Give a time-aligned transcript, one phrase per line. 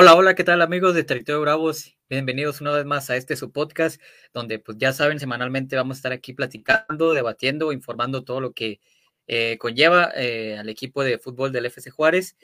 [0.00, 1.96] Hola, hola, ¿qué tal amigos de Territorio Bravos?
[2.08, 4.00] Bienvenidos una vez más a este su podcast,
[4.32, 8.78] donde pues ya saben, semanalmente vamos a estar aquí platicando, debatiendo, informando todo lo que
[9.26, 12.36] eh, conlleva eh, al equipo de fútbol del FC Juárez.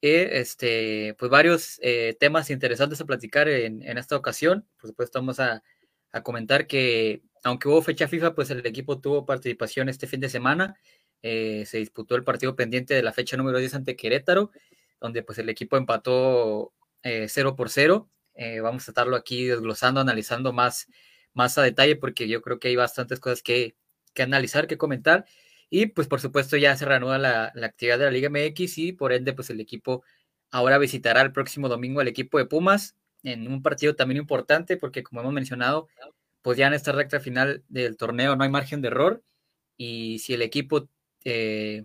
[0.00, 1.80] Eh, este, pues varios
[2.20, 4.68] temas interesantes a platicar en, esta ocasión.
[4.80, 5.64] Por supuesto, vamos a,
[6.12, 10.28] a, comentar que aunque hubo fecha FIFA, pues el equipo tuvo participación este fin de
[10.28, 10.76] semana.
[11.22, 14.52] se disputó el partido pendiente de la fecha número 10 ante Querétaro,
[15.00, 18.10] donde pues el equipo empató eh, cero por cero.
[18.34, 20.88] Eh, vamos a estarlo aquí desglosando, analizando más,
[21.34, 23.76] más a detalle, porque yo creo que hay bastantes cosas que,
[24.14, 25.26] que analizar, que comentar.
[25.70, 28.92] Y pues por supuesto ya se reanuda la, la, actividad de la Liga MX y
[28.92, 30.02] por ende pues el equipo
[30.50, 35.02] ahora visitará el próximo domingo al equipo de Pumas en un partido también importante porque
[35.02, 35.88] como hemos mencionado
[36.42, 39.22] pues ya en esta recta final del torneo no hay margen de error
[39.76, 40.88] y si el equipo
[41.24, 41.84] eh,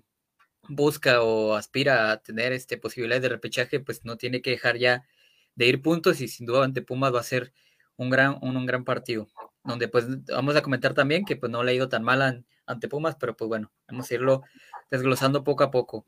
[0.70, 5.06] busca o aspira a tener este, posibilidades de repechaje, pues no tiene que dejar ya
[5.56, 7.54] de ir puntos y sin duda ante Pumas va a ser
[7.98, 9.28] un gran, un, gran partido.
[9.64, 12.88] Donde pues vamos a comentar también que pues no le ha ido tan mal ante
[12.88, 14.44] Pumas, pero pues bueno, vamos a irlo
[14.92, 16.06] desglosando poco a poco.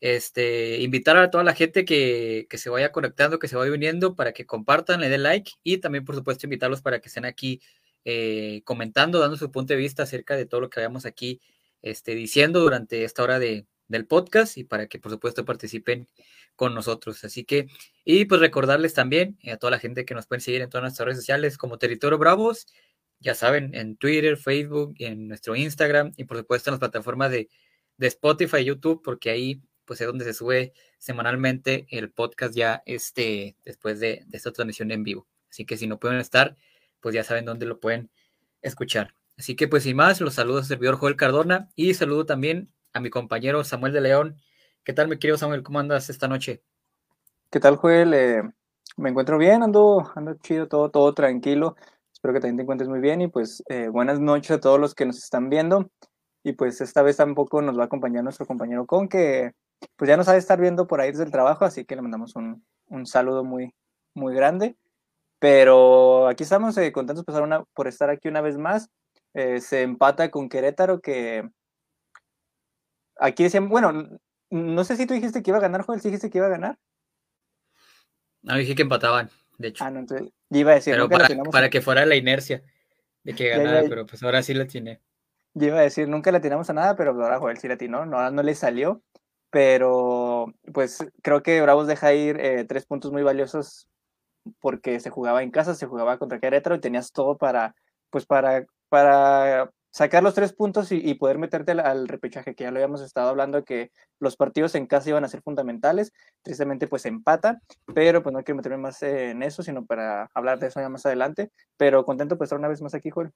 [0.00, 4.14] Este, invitar a toda la gente que, que se vaya conectando, que se vaya uniendo
[4.14, 7.60] para que compartan, le den like y también por supuesto invitarlos para que estén aquí
[8.04, 11.40] eh, comentando, dando su punto de vista acerca de todo lo que vayamos aquí
[11.82, 16.08] este, diciendo durante esta hora de, del podcast y para que por supuesto participen
[16.56, 17.24] con nosotros.
[17.24, 17.68] Así que,
[18.04, 21.06] y pues recordarles también a toda la gente que nos pueden seguir en todas nuestras
[21.06, 22.66] redes sociales como Territorio Bravos,
[23.20, 27.48] ya saben, en Twitter, Facebook, en nuestro Instagram y por supuesto en las plataformas de,
[27.96, 33.56] de Spotify, YouTube, porque ahí pues es donde se sube semanalmente el podcast ya este,
[33.64, 35.26] después de, esta transmisión en vivo.
[35.50, 36.56] Así que si no pueden estar,
[37.00, 38.10] pues ya saben dónde lo pueden
[38.60, 39.14] escuchar.
[39.38, 43.00] Así que pues sin más, los saludos al servidor Joel Cardona y saludo también a
[43.00, 44.36] mi compañero Samuel de León.
[44.84, 45.62] ¿Qué tal, mi querido Samuel?
[45.62, 46.62] ¿Cómo andas esta noche?
[47.50, 48.14] ¿Qué tal, Joel?
[48.14, 48.42] Eh,
[48.96, 51.76] me encuentro bien, ando, ando chido, todo, todo tranquilo.
[52.12, 54.94] Espero que también te encuentres muy bien y pues eh, buenas noches a todos los
[54.94, 55.90] que nos están viendo.
[56.42, 59.52] Y pues esta vez tampoco nos va a acompañar nuestro compañero Con, que
[59.96, 62.02] pues ya nos ha de estar viendo por ahí desde el trabajo, así que le
[62.02, 63.74] mandamos un, un saludo muy,
[64.14, 64.76] muy grande.
[65.38, 68.90] Pero aquí estamos eh, contentos por, una, por estar aquí una vez más.
[69.34, 71.48] se empata con Querétaro, que
[73.18, 74.20] Aquí decían, bueno,
[74.50, 76.50] no sé si tú dijiste que iba a ganar, Joel, ¿sí dijiste que iba a
[76.50, 76.78] ganar?
[78.42, 79.84] No, dije que empataban, de hecho.
[79.84, 80.94] Ah, no, entonces, iba a decir.
[80.94, 81.08] Pero
[81.50, 82.62] para, que fuera la inercia
[83.24, 85.00] de que ganara, pero pues ahora sí la tiene.
[85.54, 88.06] Yo iba a decir, nunca la tiramos a nada, pero ahora Joel sí la atinó,
[88.06, 89.02] no, no le salió,
[89.50, 93.88] pero pues creo que Bravos deja ir eh, tres puntos muy valiosos
[94.60, 97.74] porque se jugaba en casa, se jugaba contra Querétaro y tenías todo para,
[98.10, 102.76] pues para, para sacar los tres puntos y, poder meterte al, repechaje, que ya lo
[102.76, 103.90] habíamos estado hablando, que
[104.20, 106.12] los partidos en casa iban a ser fundamentales.
[106.42, 107.60] Tristemente, pues empata,
[107.94, 111.06] pero pues no quiero meterme más en eso, sino para hablar de eso ya más
[111.06, 111.50] adelante.
[111.76, 113.32] Pero contento por estar una vez más aquí, Joel.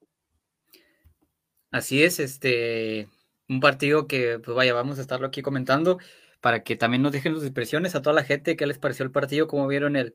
[1.70, 3.08] Así es, este,
[3.48, 5.98] un partido que, pues vaya, vamos a estarlo aquí comentando
[6.40, 9.12] para que también nos dejen sus expresiones a toda la gente, qué les pareció el
[9.12, 10.14] partido, cómo vieron el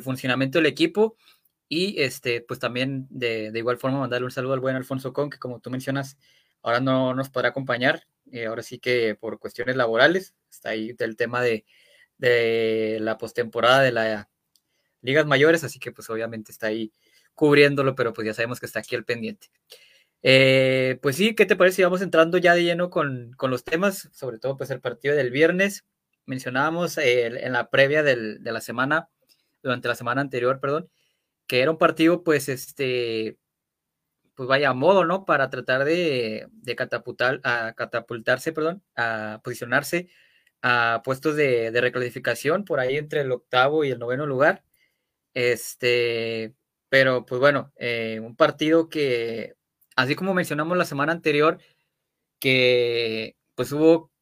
[0.00, 1.16] funcionamiento del equipo
[1.68, 5.38] y este, pues también de, igual forma mandarle un saludo al buen Alfonso Con, que
[5.38, 6.18] como tú mencionas,
[6.62, 11.16] ahora no nos podrá acompañar, eh, ahora sí que por cuestiones laborales, está ahí del
[11.16, 11.64] tema de,
[12.18, 14.26] de la postemporada de las
[15.02, 16.92] ligas mayores, así que pues obviamente está ahí
[17.34, 19.50] cubriéndolo, pero pues ya sabemos que está aquí el pendiente.
[20.22, 23.64] Eh, pues sí, ¿qué te parece si vamos entrando ya de lleno con, con los
[23.64, 25.84] temas, sobre todo pues el partido del viernes?
[26.24, 29.10] Mencionábamos eh, en la previa del, de la semana,
[29.62, 30.88] durante la semana anterior, perdón,
[31.46, 33.38] que era un partido, pues, este,
[34.34, 35.24] pues vaya a modo, ¿no?
[35.24, 40.08] Para tratar de, de catapultar, a catapultarse, perdón, a posicionarse
[40.62, 44.64] a puestos de, de, reclasificación por ahí entre el octavo y el noveno lugar.
[45.34, 46.54] Este,
[46.88, 49.54] pero pues bueno, eh, un partido que,
[49.96, 51.58] así como mencionamos la semana anterior,
[52.38, 54.12] que pues hubo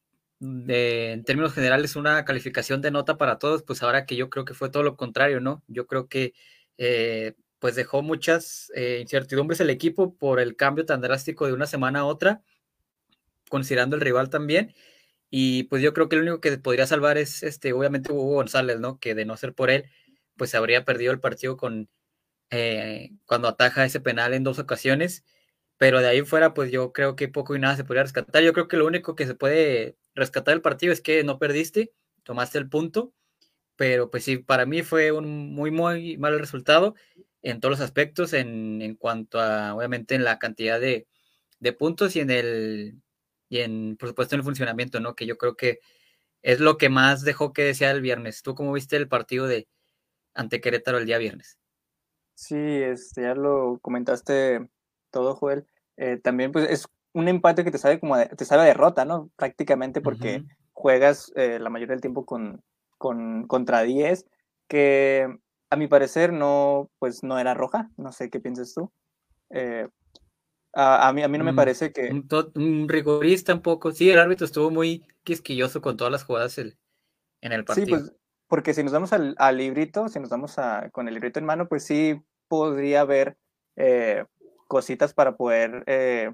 [0.41, 4.53] en términos generales una calificación de nota para todos, pues ahora que yo creo que
[4.53, 5.63] fue todo lo contrario, ¿no?
[5.67, 6.33] Yo creo que
[6.77, 11.65] eh, pues dejó muchas eh, incertidumbres el equipo por el cambio tan drástico de una
[11.65, 12.43] semana a otra,
[13.49, 14.73] considerando el rival también.
[15.29, 18.79] Y pues yo creo que el único que podría salvar es este, obviamente Hugo González,
[18.79, 18.99] ¿no?
[18.99, 19.85] Que de no ser por él,
[20.37, 21.89] pues habría perdido el partido con
[22.51, 25.25] eh, cuando ataja ese penal en dos ocasiones.
[25.77, 28.43] Pero de ahí fuera, pues yo creo que poco y nada se podría rescatar.
[28.43, 31.93] Yo creo que lo único que se puede rescatar del partido es que no perdiste,
[32.23, 33.13] tomaste el punto
[33.75, 36.95] pero pues sí, para mí fue un muy, muy mal resultado
[37.41, 41.07] en todos los aspectos, en, en cuanto a, obviamente, en la cantidad de,
[41.59, 43.01] de, puntos y en el,
[43.49, 45.15] y en, por supuesto, en el funcionamiento, ¿no?
[45.15, 45.79] Que yo creo que
[46.41, 48.41] es lo que más dejó que desear el viernes.
[48.43, 49.67] ¿Tú cómo viste el partido de,
[50.33, 51.57] ante Querétaro el día viernes.
[52.35, 54.67] Sí, este, ya lo comentaste
[55.11, 55.65] todo, Joel.
[55.97, 59.29] Eh, también pues es un empate que te sabe como te sabe derrota, ¿no?
[59.35, 62.63] Prácticamente porque juegas eh, la mayoría del tiempo con,
[62.97, 64.25] con contra 10,
[64.67, 65.37] que
[65.69, 67.89] a mi parecer no, pues no era roja.
[67.97, 68.91] No sé qué piensas tú.
[69.49, 69.87] Eh,
[70.73, 72.09] a, mí, a mí no me mm, parece que...
[72.55, 73.91] Un, rigorista un poco.
[73.91, 76.73] Sí, el árbitro estuvo muy quisquilloso con todas las jugadas en
[77.41, 77.85] el partido.
[77.85, 78.13] Sí, pues
[78.53, 81.67] porque si nos damos al, librito, si nos damos a, con el librito en mano,
[81.67, 83.35] pues sí podría haber
[83.75, 84.25] eh,
[84.67, 86.31] cositas para poder, eh,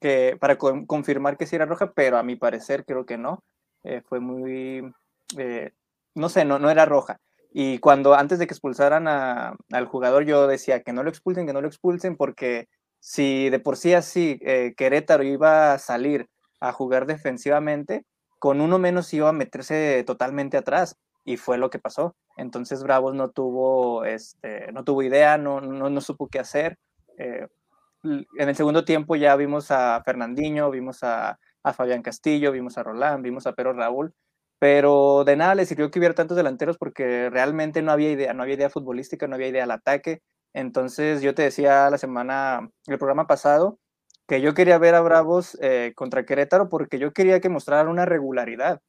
[0.00, 3.42] que, para confirmar que sí era roja, pero a mi parecer creo que no.
[3.84, 4.92] Eh, fue muy,
[6.14, 7.18] no sé, no, no era roja.
[7.52, 11.52] Y cuando antes de que expulsaran al jugador, yo decía que no lo expulsen, que
[11.52, 12.68] no lo expulsen, porque
[13.00, 14.38] si de por sí así
[14.76, 16.28] Querétaro iba a salir
[16.60, 18.04] a jugar defensivamente,
[18.38, 22.16] con uno menos iba a meterse totalmente atrás y fue lo que pasó.
[22.36, 26.78] Entonces Bravos no tuvo, este, no tuvo idea, no, no, no supo qué hacer.
[27.18, 27.46] Eh,
[28.02, 32.82] en el segundo tiempo ya vimos a Fernandinho, vimos a, a, Fabián Castillo, vimos a
[32.82, 34.14] Roland, vimos a Pedro Raúl,
[34.60, 38.44] pero de nada le sirvió que hubiera tantos delanteros porque realmente no había idea, no
[38.44, 40.22] había idea futbolística, no había idea al ataque.
[40.54, 43.80] Entonces yo te decía la semana, el programa pasado,
[44.28, 48.06] que yo quería ver a Bravos eh, contra Querétaro porque yo quería que mostraran una
[48.06, 48.80] regularidad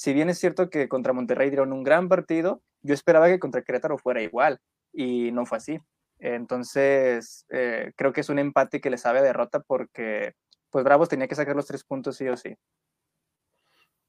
[0.00, 3.60] si bien es cierto que contra Monterrey dieron un gran partido, yo esperaba que contra
[3.60, 4.58] Querétaro fuera igual
[4.94, 5.78] y no fue así.
[6.18, 10.32] Entonces, eh, creo que es un empate que le sabe a derrota porque
[10.70, 12.56] pues Bravos tenía que sacar los tres puntos sí o sí.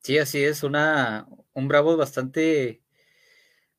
[0.04, 2.82] Sí, así es, una, un Bravos bastante,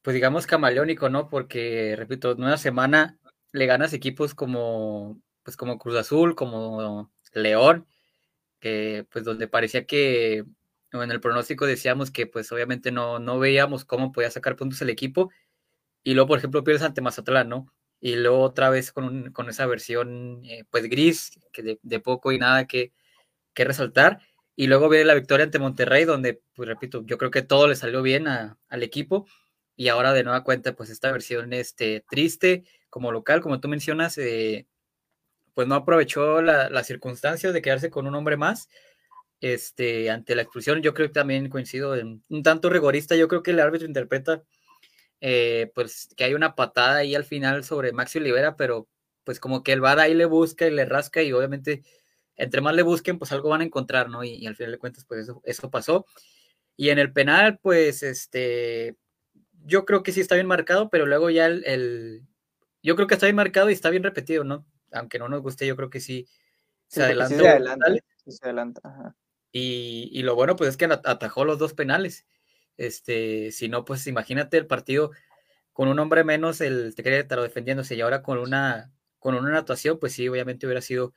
[0.02, 1.28] pues digamos, camaleónico, ¿no?
[1.28, 3.18] Porque, repito, en una semana
[3.52, 7.86] le ganas equipos como, pues como Cruz Azul, como León,
[8.60, 10.44] que pues donde parecía que
[10.92, 14.90] en el pronóstico decíamos que pues obviamente no, no veíamos cómo podía sacar puntos el
[14.90, 15.30] equipo
[16.04, 17.72] y luego por ejemplo pierdes ante Mazatlán, ¿no?
[18.00, 22.38] Y luego otra vez con, con esa versión eh, pues gris, que de, poco y
[22.38, 22.92] nada que,
[23.54, 24.20] que, resaltar.
[24.54, 27.76] Y luego viene la victoria ante Monterrey, donde, pues repito, yo creo que todo le
[27.76, 29.26] salió bien al equipo.
[29.76, 34.18] Y ahora de nueva cuenta, pues esta versión este, triste como local, como tú mencionas,
[34.18, 34.66] eh,
[35.54, 38.68] pues no aprovechó la, las circunstancias de quedarse con un hombre más
[39.40, 40.82] este, ante la expulsión.
[40.82, 43.16] Yo creo que también coincido en un tanto rigorista.
[43.16, 44.42] Yo creo que el árbitro interpreta
[45.24, 48.88] eh, pues que hay una patada ahí al final sobre Maxi Olivera, pero
[49.22, 51.84] pues como que el VAR ahí le busca y le rasca y obviamente
[52.36, 54.24] entre más le busquen pues algo van a encontrar, ¿no?
[54.24, 56.06] Y, al final de cuentas pues eso, eso pasó.
[56.76, 58.96] Y en el penal pues este,
[59.64, 62.26] yo creo que sí está bien marcado, pero luego ya el,
[62.82, 64.66] yo creo que está bien marcado y está bien repetido, ¿no?
[64.92, 66.28] Aunque no nos guste, yo creo que sí
[66.88, 67.36] se adelanta.
[68.26, 68.80] se adelanta.
[68.84, 69.16] Ajá.
[69.52, 72.26] Y, lo bueno, pues es que atajó los dos penales.
[72.78, 75.10] Este, si no, pues imagínate el partido
[75.72, 80.14] con un hombre menos, el Querétaro defendiéndose y ahora con una, con una actuación, pues
[80.14, 81.12] sí, obviamente hubiera sido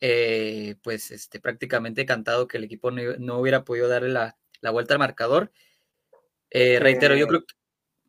[0.00, 4.36] eh, pues este, prácticamente cantado que el equipo no, hubiera podido darle la,
[4.70, 5.52] vuelta al marcador.
[6.50, 7.54] Eh, reitero, yo creo que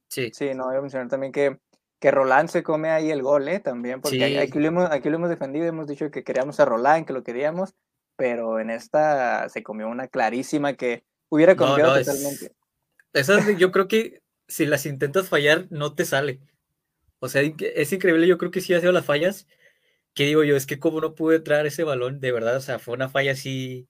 [0.08, 0.32] sí.
[0.34, 1.60] Sí, no, voy a mencionar también que,
[2.00, 3.60] que Roland se come ahí el gol, ¿eh?
[3.60, 7.06] También, porque aquí, lo hemos, aquí lo hemos defendido, hemos dicho que queríamos a Roland,
[7.06, 7.76] que lo queríamos,
[8.16, 12.52] pero en esta se comió una clarísima que hubiera cambiado totalmente.
[13.14, 16.40] esas yo creo que si las intentas fallar, no te sale.
[17.20, 19.48] O sea, es increíble, yo creo que sí ha sido las fallas.
[20.16, 22.80] Que digo yo, es que como no pude traer ese balón, de verdad, o sea,
[22.80, 23.88] fue una falla así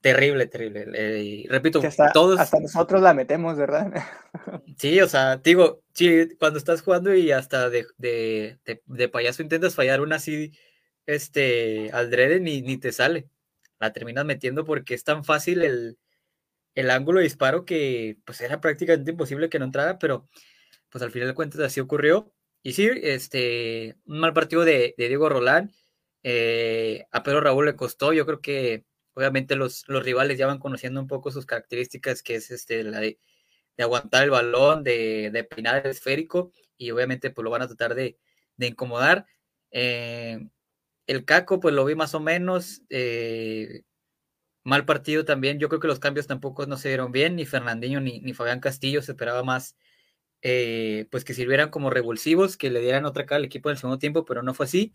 [0.00, 0.86] terrible, terrible.
[0.94, 2.38] Eh, repito, hasta, todos.
[2.38, 3.92] Hasta nosotros la metemos, ¿verdad?
[4.78, 9.74] sí, o sea, digo, sí, cuando estás jugando y hasta de, de, de, payaso intentas
[9.74, 10.52] fallar una así,
[11.06, 13.28] este, al drede, ni, ni te sale
[13.82, 19.10] la terminas metiendo porque es tan fácil el, ángulo de disparo que pues era prácticamente
[19.10, 20.28] imposible que no entrara, pero
[20.88, 22.32] pues al final de cuentas así ocurrió.
[22.62, 25.72] Y sí, este, un mal partido de, Diego Rolán.
[26.22, 30.58] Eh, a Pedro Raúl le costó, yo creo que obviamente los, los, rivales ya van
[30.58, 33.18] conociendo un poco sus características, que es este, la de,
[33.78, 37.94] aguantar el balón, de, de peinar el esférico, y obviamente pues lo van a tratar
[37.94, 38.18] de,
[38.56, 39.26] de incomodar.
[39.70, 40.48] Eh,
[41.06, 42.82] el Caco, pues lo vi más o menos.
[42.90, 43.82] Eh,
[44.64, 45.58] mal partido también.
[45.58, 47.36] Yo creo que los cambios tampoco no se dieron bien.
[47.36, 49.02] Ni Fernandinho ni, ni Fabián Castillo.
[49.02, 49.76] Se esperaba más,
[50.42, 53.78] eh, pues que sirvieran como revulsivos, que le dieran otra cara al equipo en el
[53.78, 54.94] segundo tiempo, pero no fue así.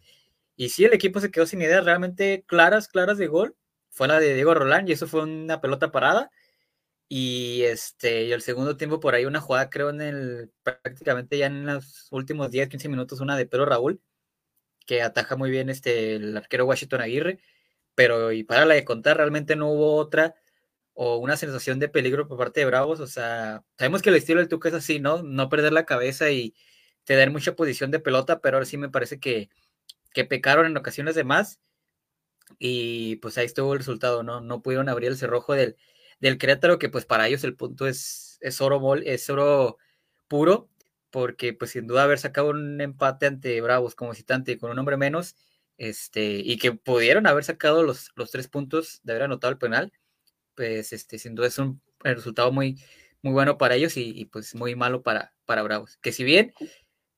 [0.56, 3.56] Y sí, el equipo se quedó sin ideas realmente claras, claras de gol.
[3.89, 6.32] Fue la de Diego Rolán y eso fue una pelota parada.
[7.10, 11.48] Y este, y el segundo tiempo por ahí una jugada, creo, en el prácticamente ya
[11.48, 14.01] en los últimos 10, 15 minutos, una de Pedro Raúl
[14.88, 17.39] que ataja muy bien este, el arquero Washington Aguirre,
[17.96, 20.36] pero y para la de contar, realmente no hubo otra
[21.00, 24.39] o una sensación de peligro por parte de Bravos, o sea, sabemos que el estilo
[24.39, 25.22] del Tuca es así, ¿no?
[25.22, 26.56] No perder la cabeza y,
[27.08, 29.50] tener mucha posición de pelota, pero ahora sí me parece que,
[30.13, 31.62] que pecaron en ocasiones de más.
[32.60, 34.42] Y pues ahí estuvo el resultado, ¿no?
[34.42, 35.77] No pudieron abrir el cerrojo del,
[36.20, 39.77] del Querétaro, que pues para ellos el punto es, es oro es oro
[40.27, 40.70] puro,
[41.12, 44.98] porque pues sin duda haber sacado un empate ante Bravos como citante con un hombre
[44.98, 45.38] menos,
[45.77, 49.94] este, y que pudieron haber sacado los, los tres puntos de haber anotado el penal,
[50.58, 52.82] pues este, sin duda es un resultado muy,
[53.22, 55.98] muy bueno para ellos y, pues muy malo para, para Bravos.
[56.02, 56.54] Que si bien,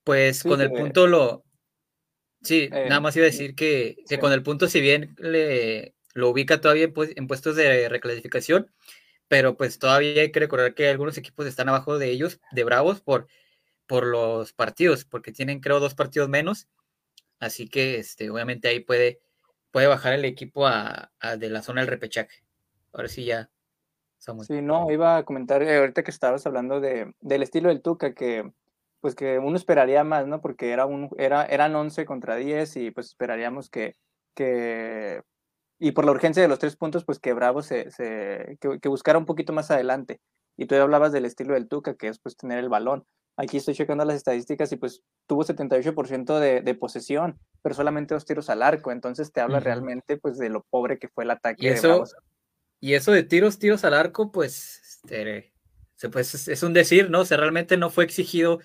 [0.04, 1.46] pues con el punto lo...
[2.42, 6.30] Sí, eh, nada más iba a decir que, con el punto, si bien le, lo
[6.30, 8.72] ubica todavía pues, en puestos de reclasificación,
[9.30, 13.02] pero pues todavía hay que recordar que algunos equipos están abajo de ellos, de Bravos,
[13.02, 13.28] por,
[13.88, 16.68] por los partidos, porque tienen creo dos partidos menos,
[17.40, 19.22] así que este, obviamente ahí puede,
[19.72, 22.44] puede bajar el equipo a, de la zona del repechaje.
[22.92, 23.50] Ahora sí ya
[24.42, 28.14] Sí, no, iba a comentar eh, ahorita que estabas hablando de, del estilo del Tuca,
[28.14, 28.52] que
[29.00, 30.42] pues que uno esperaría más, ¿no?
[30.42, 33.96] Porque era un, era, eran 11 contra 10 y pues esperaríamos que,
[34.36, 35.22] que
[35.80, 39.18] y por la urgencia de los tres puntos, pues que Bravo se, se que, buscara
[39.18, 40.20] un poquito más adelante.
[40.58, 43.06] Y tú hablabas del estilo del Tuca, que es pues tener el balón.
[43.38, 48.26] Aquí estoy checando las estadísticas y pues tuvo 78% de, de posesión, pero solamente dos
[48.26, 48.92] tiros al arco.
[48.92, 51.68] Entonces te habla realmente pues de lo pobre que fue el ataque.
[51.68, 52.04] Y eso,
[52.80, 55.54] y eso de tiros, tiros al arco, pues, este,
[56.12, 57.22] pues es un decir, ¿no?
[57.22, 58.60] O sea, realmente no fue exigido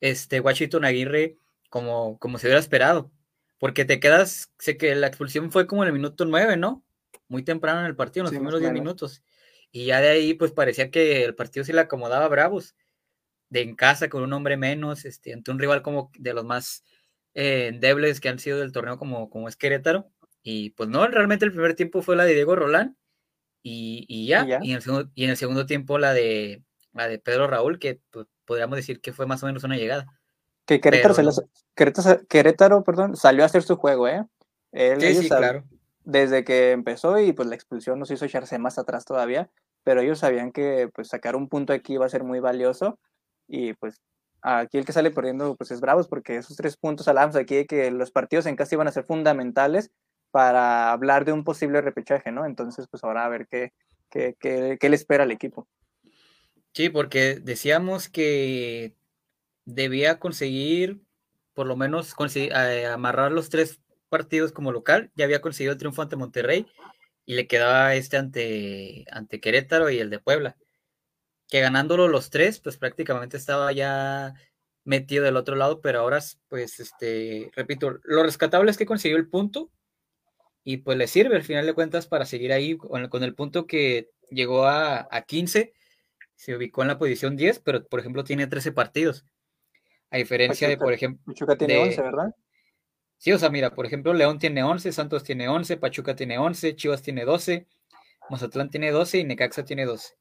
[0.00, 1.38] este Washington Aguirre
[1.70, 3.12] como, como se hubiera esperado.
[3.58, 6.84] Porque te quedas, sé que la expulsión fue como en el minuto 9, ¿no?
[7.28, 9.22] Muy temprano en el partido, en los primeros 10 minutos.
[9.70, 12.76] Y ya de ahí, pues parecía que el partido se le acomodaba a Bravos,
[13.50, 16.84] de en casa, con un hombre menos, este, ante un rival como de los más
[17.34, 20.10] eh, endebles que han sido del torneo, como, como es Querétaro.
[20.42, 22.96] Y pues no, realmente el primer tiempo fue la de Diego Rolán
[23.66, 27.18] y, ya, ¿Y, en el segundo, y en el segundo tiempo la de, la de
[27.18, 30.06] Pedro Raúl, que pues, podríamos decir que fue más o menos una llegada.
[30.66, 31.14] Que Querétaro,
[32.28, 34.24] Querétaro, perdón, salió a hacer su juego, ¿eh?
[34.72, 35.64] sí, sí, claro.
[36.00, 39.50] Desde que empezó y pues la expulsión nos hizo echarse más atrás todavía,
[39.82, 42.98] pero ellos sabían que pues sacar un punto aquí iba a ser muy valioso
[43.48, 44.02] y pues
[44.42, 47.66] aquí el que sale perdiendo pues es Bravos porque esos tres puntos hablamos aquí de
[47.66, 49.90] que los partidos en casa iban a ser fundamentales
[50.34, 52.44] para hablar de un posible repechaje, ¿no?
[52.44, 53.72] Entonces, pues ahora a ver qué,
[54.10, 55.68] qué, qué, le espera al equipo.
[56.72, 58.96] Sí, porque decíamos que
[59.64, 61.00] debía conseguir,
[61.52, 65.12] por lo menos, conseguir, eh, amarrar los tres partidos como local.
[65.14, 66.66] Ya había conseguido el triunfo ante Monterrey
[67.24, 70.56] y le quedaba este ante, ante Querétaro y el de Puebla.
[71.46, 74.34] Que ganándolo los tres, pues prácticamente estaba ya
[74.82, 79.28] metido del otro lado, pero ahora, pues, este, repito, lo rescatable es que consiguió el
[79.28, 79.70] punto
[80.64, 84.10] y pues le sirve al final de cuentas para seguir ahí con, el punto que
[84.30, 85.74] llegó a, 15,
[86.34, 89.24] se ubicó en la posición 10, pero por ejemplo tiene 13 partidos.
[90.10, 91.22] A diferencia de, por ejemplo...
[91.26, 92.34] Pachuca tiene 11, ¿verdad?
[93.18, 96.76] Sí, o sea, mira, por ejemplo, León tiene 11, Santos tiene 11, Pachuca tiene 11,
[96.76, 97.66] Chivas tiene 12,
[98.30, 100.14] Mazatlán tiene 12 y Necaxa tiene 12.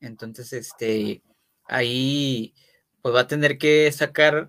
[0.00, 1.22] Entonces, este,
[1.64, 2.54] ahí
[3.00, 4.48] pues va a tener que sacar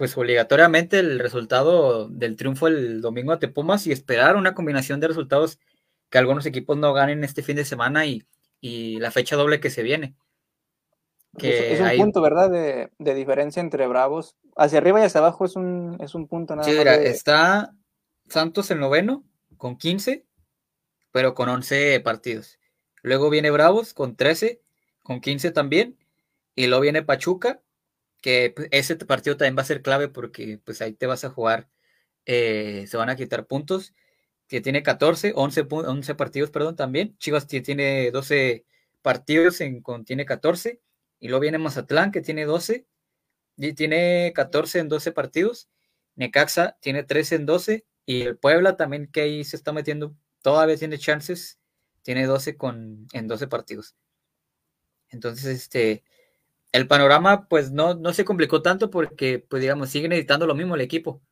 [0.00, 5.08] pues obligatoriamente el resultado del triunfo el domingo ante Pumas y esperar una combinación de
[5.08, 5.58] resultados
[6.08, 8.24] que algunos equipos no ganen este fin de semana y,
[8.62, 10.14] la fecha doble que se viene.
[11.36, 12.50] es, un punto, ¿verdad?
[12.50, 14.36] De, diferencia entre Bravos.
[14.56, 17.74] Hacia arriba y hacia abajo es un, es un punto nada sí, Mira, está
[18.26, 19.22] Santos el noveno
[19.58, 20.24] con 15,
[21.12, 22.58] pero con 11 partidos.
[23.02, 24.62] Luego viene Bravos con 13,
[25.02, 25.98] con 15 también.
[26.54, 27.60] Y luego viene Pachuca
[28.20, 31.30] que pues, ese partido también va a ser clave porque pues ahí te vas a
[31.30, 31.68] jugar,
[32.26, 33.94] eh, se van a quitar puntos,
[34.48, 38.64] que tiene 14, 11, 11 partidos, perdón, también, Chivas tiene 12
[39.02, 40.80] partidos, en, tiene 14,
[41.20, 42.86] y luego viene Mazatlán que tiene 12,
[43.56, 45.70] y tiene 14 en 12 partidos,
[46.16, 50.76] Necaxa tiene 13 en 12, y el Puebla también que ahí se está metiendo, todavía
[50.76, 51.60] tiene chances,
[52.02, 53.94] tiene 12 con, en 12 partidos.
[55.10, 56.02] Entonces, este,
[56.72, 60.74] el panorama pues no, no se complicó tanto porque pues digamos sigue necesitando lo mismo
[60.74, 61.22] el equipo.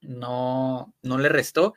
[0.00, 1.74] No, no le restó,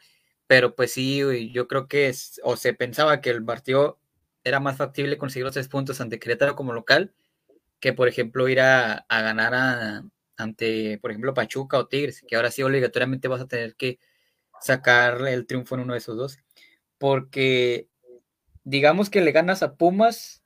[0.48, 2.13] pero pues sí, yo creo que
[2.44, 4.00] o se pensaba que el partido
[4.44, 7.13] era más factible conseguir los tres puntos ante Querétaro como local
[7.80, 10.04] que por ejemplo ir a, ganar
[10.38, 14.00] ante por ejemplo Pachuca o Tigres, que ahora sí obligatoriamente vas a tener que
[14.62, 16.39] sacar el triunfo en uno de esos dos.
[16.98, 17.89] Porque
[18.63, 20.44] digamos que le ganas a Pumas,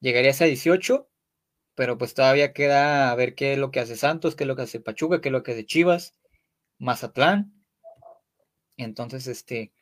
[0.00, 1.08] llegarías a 18
[1.74, 4.56] pero pues todavía queda a ver qué es lo que hace Santos, qué es lo
[4.56, 6.14] que hace Pachuca, qué es lo que hace Chivas,
[6.78, 7.52] Mazatlán.
[8.76, 9.72] Entonces, este,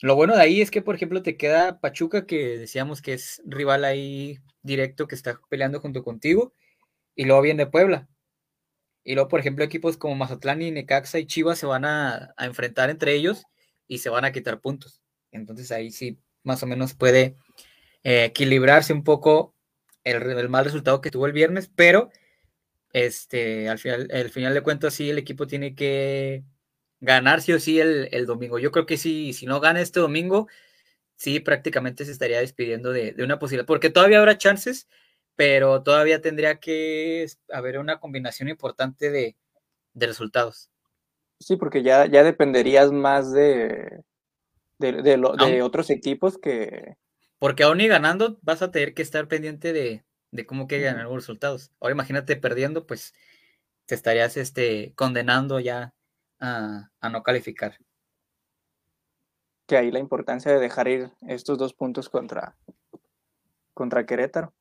[0.00, 3.42] lo bueno de ahí es que, por ejemplo, te queda Pachuca, que decíamos que es
[3.46, 6.52] rival ahí directo que está peleando junto contigo,
[7.14, 8.08] y luego viene Puebla.
[9.04, 12.90] Y luego, por ejemplo, equipos como Mazatlán y Necaxa y Chivas se van a, enfrentar
[12.90, 13.44] entre ellos
[13.88, 15.00] y se van a quitar puntos.
[15.30, 17.36] Entonces ahí sí, más o menos puede
[18.02, 19.55] eh, equilibrarse un poco
[20.06, 22.10] el, mal resultado que tuvo el viernes, pero
[22.92, 26.44] este, al final, al final de cuentas sí el equipo tiene que
[27.00, 28.58] ganar sí o sí el, domingo.
[28.58, 30.48] Yo creo que sí, si no gana este domingo,
[31.16, 34.88] sí prácticamente se estaría despidiendo de, de una posibilidad, porque todavía habrá chances,
[35.36, 39.36] pero todavía tendría que haber una combinación importante de,
[39.94, 40.70] resultados.
[41.38, 44.02] Sí, porque ya, ya dependerías más de,
[44.78, 46.96] de, otros equipos que...
[47.38, 50.04] Porque aún y ganando vas a tener que estar pendiente de,
[50.46, 51.72] cómo que ganar los resultados.
[51.80, 53.14] Ahora imagínate perdiendo, pues
[53.86, 55.94] te estarías este, condenando ya
[56.40, 57.78] a, a no calificar.
[59.66, 62.56] Que ahí la importancia de dejar ir estos dos puntos contra,
[63.74, 64.54] contra Querétaro.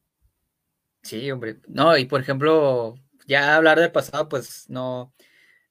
[1.03, 1.59] Sí, hombre.
[1.67, 2.95] No, y por ejemplo,
[3.27, 5.13] ya hablar del pasado, pues no,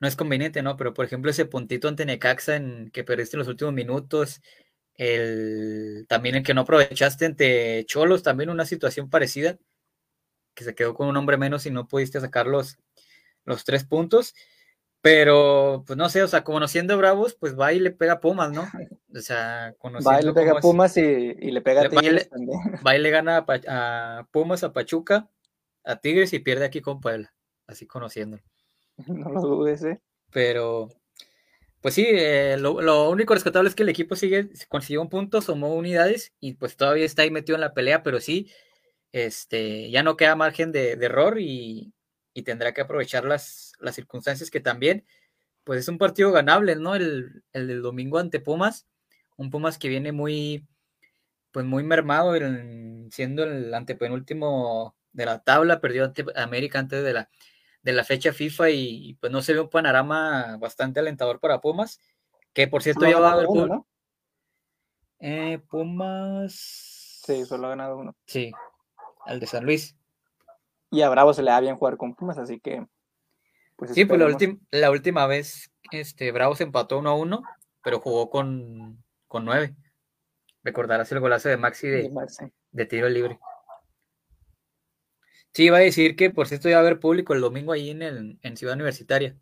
[0.00, 0.76] no es conveniente, ¿no?
[0.76, 4.40] Pero por ejemplo, ese puntito ante Necaxa en que perdiste en los últimos minutos,
[4.96, 9.58] el también el que no aprovechaste ante Cholos, también una situación parecida,
[10.54, 12.78] que se quedó con un hombre menos y no pudiste sacar los,
[13.44, 14.34] los tres puntos.
[15.04, 18.50] Pero, pues no sé, o sea, conociendo Bravos, pues va y le pega a Pumas,
[18.52, 18.66] ¿no?
[19.14, 20.10] O sea, conociendo.
[20.10, 22.58] Va y le pega a Pumas y, le pega a Tigres también.
[22.86, 25.28] Va y le gana a, Pumas, a Pachuca,
[25.84, 27.34] a Tigres y pierde aquí con Puebla,
[27.66, 28.38] así conociendo.
[29.06, 30.00] No lo dudes, ¿eh?
[30.30, 30.88] Pero,
[31.84, 35.74] pues sí, eh, lo, único rescatable es que el equipo sigue, consiguió un punto, sumó
[35.74, 38.50] unidades y pues todavía está ahí metido en la pelea, pero sí,
[39.12, 41.92] este, ya no queda margen de error y,
[42.32, 45.06] y tendrá que aprovechar las, las circunstancias que también,
[45.64, 46.94] pues es un partido ganable, ¿no?
[46.94, 48.86] El, del domingo ante Pumas,
[49.36, 50.66] un Pumas que viene muy,
[51.52, 52.32] pues muy mermado,
[53.10, 57.30] siendo el antepenúltimo de la tabla, perdió ante América antes de la,
[57.84, 62.00] de la fecha FIFA y, pues no se ve un panorama bastante alentador para Pumas,
[62.52, 63.46] que por cierto ya va a haber...
[63.46, 63.86] Uno,
[65.20, 66.54] eh, Pumas...
[67.24, 68.16] Sí, solo ha ganado uno.
[68.26, 68.52] Sí,
[69.26, 69.96] al de San Luis.
[70.90, 72.86] Y a Bravo se le da bien jugar con Pumas, así que.
[73.76, 74.20] Pues sí, pues
[74.70, 77.42] la, última vez este, Bravo se empató 1 a 1,
[77.82, 79.74] pero jugó con, con 9.
[80.62, 82.10] Recordarás el golazo de Maxi de,
[82.70, 83.38] de tiro libre.
[85.54, 88.02] Sí, iba a decir que por cierto iba a haber público el domingo ahí en,
[88.02, 89.38] el, en Ciudad Universitaria.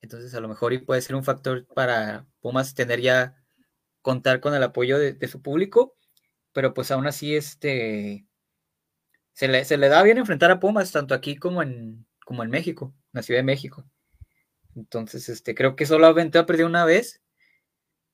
[0.00, 3.36] Entonces a lo mejor puede ser un factor para Pumas tener ya
[4.02, 5.96] contar con el apoyo de, de su público,
[6.52, 8.26] pero pues aún así este
[9.40, 13.10] se le, da bien enfrentar a Pumas, tanto aquí como en, como en México, en
[13.12, 13.86] la Ciudad de México.
[14.76, 17.22] Entonces, este, creo que solamente ha perdido una vez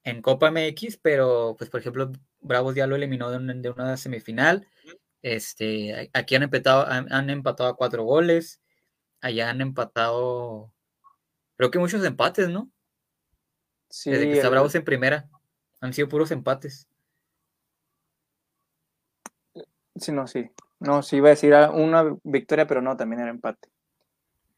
[0.04, 4.68] en Copa MX, pero, pues, por ejemplo, Bravos ya lo eliminó de una, semifinal.
[5.26, 8.62] Este, aquí han empatado, han, empatado a cuatro goles.
[9.20, 10.72] Allá han empatado,
[11.56, 12.70] creo que muchos empates, ¿no?
[13.90, 15.28] Sí, Desde que está Bravos en primera.
[15.80, 16.86] Han sido puros empates.
[19.96, 20.48] Sí, no, sí.
[20.78, 23.68] No, sí iba a decir una victoria, pero no, también era empate.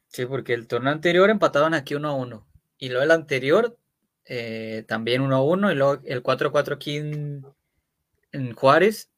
[0.08, 2.46] Sí, porque el torneo anterior empataban aquí 1 a 1.
[2.76, 3.78] Y luego el anterior
[4.26, 5.72] eh, también 1 a 1.
[5.72, 9.10] Y luego el 4 a 4 aquí en, Juárez.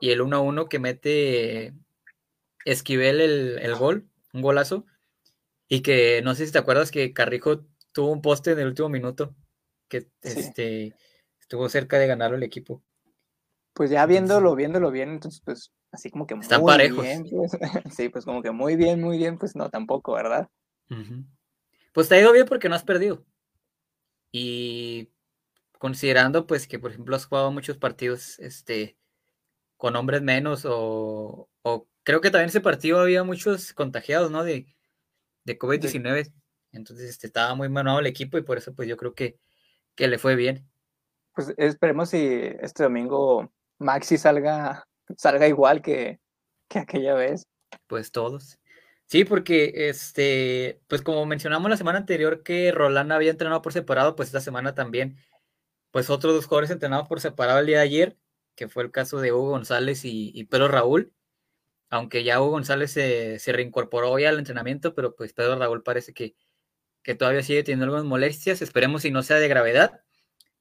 [0.00, 1.74] Y el 1 a 1 que mete
[2.64, 4.86] Esquivel el, gol, un golazo.
[5.68, 8.88] Y que no sé si te acuerdas que Carrijo tuvo un poste en el último
[8.88, 9.34] minuto.
[9.88, 10.94] Que este,
[11.40, 12.82] estuvo cerca de ganarlo el equipo.
[13.72, 17.02] Pues ya viéndolo, viéndolo bien, entonces pues así como que Están muy parejos.
[17.02, 17.24] bien.
[17.30, 17.52] Pues,
[17.96, 20.48] sí, pues como que muy bien, muy bien, pues no, tampoco, ¿verdad?
[21.92, 23.24] Pues te ha ido bien porque no has perdido.
[24.32, 25.10] Y
[25.78, 28.98] considerando pues que por ejemplo has jugado muchos partidos este
[29.80, 31.48] con hombres menos o,
[32.02, 34.44] creo que también ese partido había muchos contagiados, ¿no?
[34.44, 34.66] De,
[35.44, 36.30] de COVID-19.
[36.72, 39.38] Entonces este, estaba muy manado el equipo y por eso pues yo creo que,
[39.94, 40.68] que le fue bien.
[41.34, 42.18] Pues esperemos si
[42.60, 46.20] este domingo Maxi salga salga igual que,
[46.74, 47.46] aquella vez.
[47.86, 48.58] Pues todos.
[49.06, 54.14] Sí, porque este, pues como mencionamos la semana anterior que Roland había entrenado por separado,
[54.14, 55.16] pues esta semana también,
[55.90, 58.18] pues otros dos jugadores entrenados por separado el día de ayer,
[58.54, 61.12] que fue el caso de Hugo González y, Pedro Raúl,
[61.88, 66.34] aunque ya Hugo González se, reincorporó hoy al entrenamiento, pero pues Pedro Raúl parece que,
[67.02, 70.02] que todavía sigue teniendo algunas molestias, esperemos si no sea de gravedad,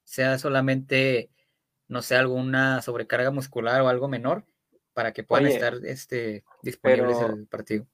[0.03, 1.29] sea solamente
[1.89, 4.45] no sé, alguna sobrecarga muscular o algo menor
[4.93, 7.87] para que puedan estar este, disponibles en el partido.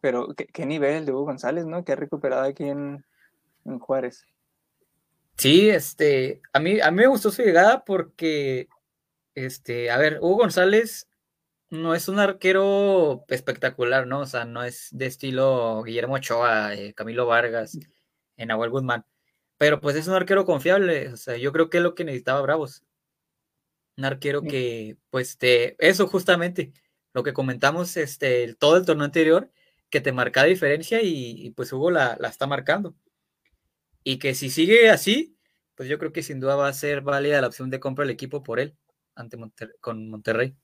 [0.00, 1.84] Pero, ¿qué, nivel de Hugo González, ¿no?
[1.84, 3.04] Que ha recuperado aquí en,
[3.80, 4.24] Juárez.
[5.36, 8.68] Sí, este, a mí, a mí me gustó su llegada porque,
[9.34, 11.08] este, a ver, Hugo González
[11.72, 14.20] no es un arquero espectacular, ¿no?
[14.20, 17.78] O sea, no es de estilo Guillermo Ochoa, eh, Camilo Vargas,
[18.36, 19.06] en Nahuel Guzmán.
[19.58, 21.08] Pero pues es un arquero confiable.
[21.08, 22.84] O sea, yo creo que es lo que necesitaba Bravos.
[23.96, 26.72] Un arquero que, pues, te, eso justamente,
[27.14, 29.50] lo que comentamos este, todo el torneo anterior,
[29.90, 32.94] que te marca diferencia y, pues Hugo la, la, está marcando.
[34.04, 35.36] Y que si sigue así,
[35.74, 38.12] pues yo creo que sin duda va a ser válida la opción de compra del
[38.12, 38.76] equipo por él
[39.14, 39.36] ante
[39.80, 40.56] con Monterrey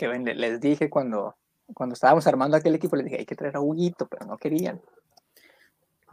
[0.00, 1.36] que les dije cuando,
[1.74, 4.80] cuando estábamos armando aquel equipo, les dije, hay que traer a Huguito, pero no querían.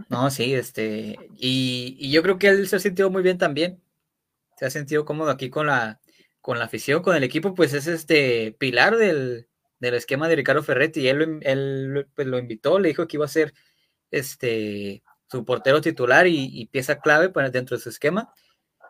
[0.10, 3.82] No, sí, este, y, yo creo que él se ha sentido muy bien también.
[4.58, 6.02] Se ha sentido cómodo aquí con la,
[6.42, 9.48] con la afición, con el equipo, pues es este pilar del,
[9.80, 11.02] esquema de Ricardo Ferretti.
[11.02, 13.54] Y él, él pues, lo invitó, le dijo que iba a ser
[14.12, 18.34] este su portero titular y, pieza clave para dentro de su esquema.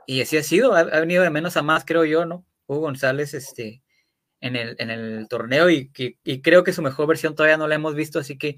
[0.10, 2.46] Y así ha sido, ha, venido de menos a más, creo yo, ¿no?
[2.65, 3.84] Hugo González, este,
[4.39, 5.91] en el, en el torneo y,
[6.24, 8.56] y, creo que su mejor versión todavía no la hemos visto, así que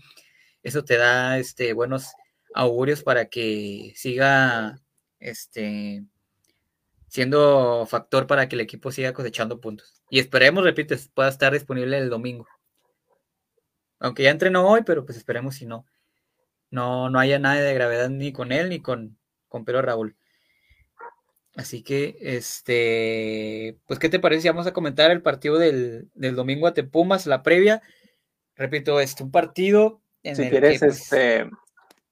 [0.62, 2.14] eso te da este, buenos
[2.54, 4.80] augurios para que siga
[5.20, 6.04] este,
[7.08, 10.04] siendo factor para que el equipo siga cosechando puntos.
[10.12, 12.48] Y esperemos, repito, pueda estar disponible el domingo.
[14.00, 15.88] Aunque ya entrenó hoy, pero pues esperemos si no,
[16.70, 20.16] no, no haya nada de gravedad ni con él ni con, con Pedro Raúl.
[21.60, 26.86] Así que, este, pues, ¿qué te parece vamos a comentar el partido del, domingo ante
[26.86, 27.82] Pumas, la previa?
[28.56, 31.50] Repito, este, un partido en si quieres, pues este,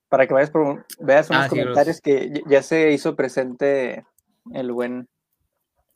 [0.10, 4.06] para que vayas por, veas unos ah, comentarios que ya se hizo presente
[4.54, 5.08] el buen...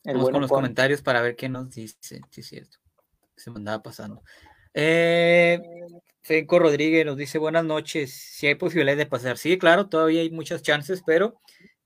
[0.05, 2.77] El vamos con los comentarios para ver qué nos dice, si es cierto.
[3.35, 4.23] Se me andaba pasando.
[4.73, 5.59] Eh,
[6.21, 8.13] Fenco Rodríguez nos dice buenas noches.
[8.13, 9.37] Si hay posibilidades de pasar.
[9.37, 11.35] Sí, claro, todavía hay muchas chances, pero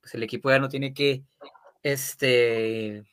[0.06, 1.24] pues el equipo ya no tiene que
[1.82, 3.04] este,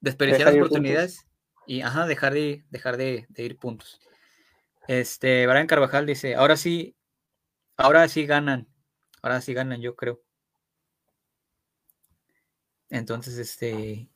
[0.00, 1.26] desperdiciar las oportunidades
[1.66, 3.98] y ajá, dejar de, dejar de, ir puntos.
[4.86, 6.94] Este, Brian Carvajal dice, ahora sí,
[7.78, 8.68] ahora sí ganan,
[9.22, 10.20] ahora sí ganan, yo creo.
[12.90, 14.10] Entonces, este,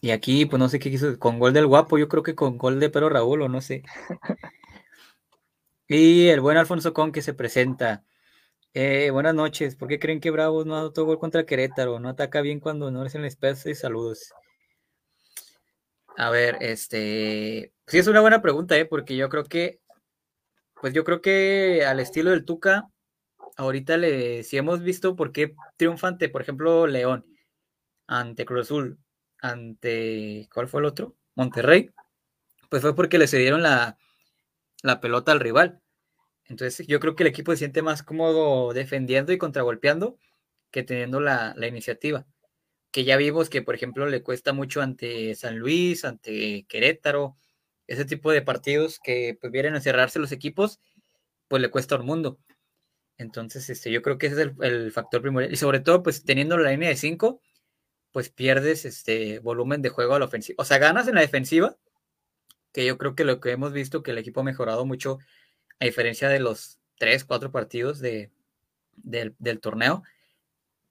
[0.00, 2.56] Y aquí, pues no sé qué quiso, con gol del guapo, yo creo que con
[2.56, 3.82] gol de Pero Raúl, o no sé.
[5.88, 8.04] y el buen Alfonso Con que se presenta.
[8.74, 9.74] Eh, buenas noches.
[9.74, 11.98] ¿Por qué creen que Bravos no ha dado gol contra Querétaro?
[11.98, 13.74] No ataca bien cuando no es en el espacio.
[13.74, 14.32] Saludos.
[16.16, 17.72] A ver, este.
[17.86, 18.84] Sí, es una buena pregunta, ¿eh?
[18.84, 19.80] Porque yo creo que.
[20.80, 22.88] Pues yo creo que al estilo del Tuca,
[23.56, 24.44] ahorita le.
[24.44, 27.24] Si hemos visto por qué triunfante, por ejemplo, León,
[28.06, 28.98] ante Cruz Azul,
[29.40, 30.48] ante.
[30.52, 31.16] ¿Cuál fue el otro?
[31.34, 31.90] Monterrey.
[32.68, 33.96] Pues fue porque le cedieron la,
[34.82, 35.80] la pelota al rival.
[36.46, 40.18] Entonces yo creo que el equipo se siente más cómodo defendiendo y contragolpeando
[40.70, 42.26] que teniendo la, iniciativa.
[42.90, 47.36] Que ya vimos que, por ejemplo, le cuesta mucho ante San Luis, ante Querétaro,
[47.86, 50.80] ese tipo de partidos que pues vienen a cerrarse los equipos,
[51.48, 52.38] pues le cuesta un mundo.
[53.18, 55.52] Entonces, este, yo creo que ese es el, factor primordial.
[55.52, 57.42] Y sobre todo, pues teniendo la línea de 5,
[58.12, 60.56] pues pierdes este volumen de juego a la ofensiva.
[60.62, 61.76] O sea, ganas en la defensiva,
[62.72, 65.18] que yo creo que lo que hemos visto, que el equipo ha mejorado mucho
[65.80, 68.30] a diferencia de los tres, cuatro partidos de,
[68.96, 70.02] del, torneo.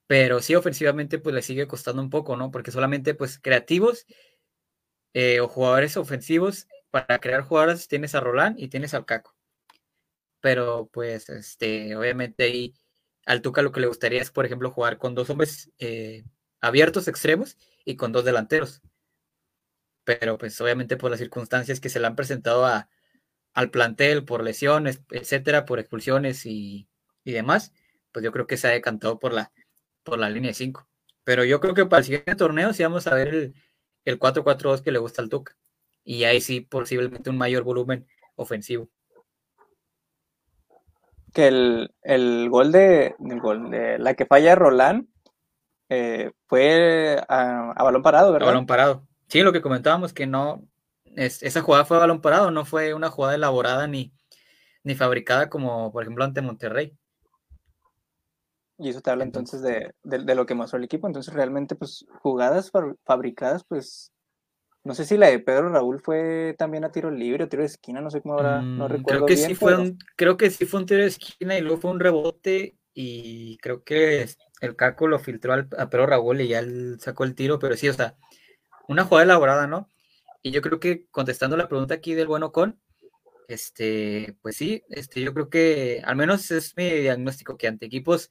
[0.06, 2.50] Pero sí, ofensivamente, pues le sigue costando un poco, ¿no?
[2.50, 4.06] Porque solamente, pues, creativos
[5.14, 9.36] eh, o jugadores ofensivos, para crear jugadores tienes a Roland y tienes al Caco.
[10.40, 12.74] Pero, pues, este, obviamente ahí
[13.26, 16.24] al Tuca lo que le gustaría es, por ejemplo, jugar con dos hombres eh,
[16.60, 18.82] abiertos, extremos, y con dos delanteros.
[20.08, 22.88] Pero, pues, obviamente, por las circunstancias que se le han presentado a,
[23.52, 26.88] al plantel por lesiones, etcétera, por expulsiones y,
[27.26, 27.74] demás,
[28.10, 29.52] pues yo creo que se ha decantado por la,
[30.04, 30.88] por la línea de 5.
[31.24, 33.54] Pero yo creo que para el siguiente torneo sí vamos a ver el,
[34.06, 35.54] el 4-4-2 que le gusta al Tuca.
[36.04, 38.88] Y ahí sí posiblemente un mayor volumen ofensivo.
[41.34, 45.06] Que el, gol, de, gol de la que falla Roland
[45.90, 48.48] eh, fue a, a, balón parado, ¿verdad?
[48.48, 49.07] A balón parado.
[49.28, 50.66] Sí, lo que comentábamos, que no,
[51.14, 54.12] esa jugada fue balón parado, no fue una jugada elaborada ni,
[54.84, 56.96] ni fabricada como, por ejemplo, ante Monterrey.
[58.78, 61.08] Y eso te habla entonces de, lo que mostró el equipo.
[61.08, 62.70] Entonces, realmente, pues, jugadas
[63.04, 64.12] fabricadas, pues,
[64.84, 67.66] no sé si la de Pedro Raúl fue también a tiro libre o tiro de
[67.66, 69.26] esquina, no sé cómo ahora, no mm, recuerdo.
[69.26, 71.80] Creo que, sí fue un, creo que sí fue un tiro de esquina y luego
[71.80, 74.26] fue un rebote y creo que
[74.60, 77.88] el Caco lo filtró a Pedro Raúl y ya él sacó el tiro, pero sí,
[77.88, 78.16] o sea,
[78.88, 79.88] una jugada elaborada, ¿no?
[80.42, 82.80] Y yo creo que contestando la pregunta aquí del bueno con,
[83.48, 88.30] este, pues sí, este, yo creo que al menos es mi diagnóstico que ante equipos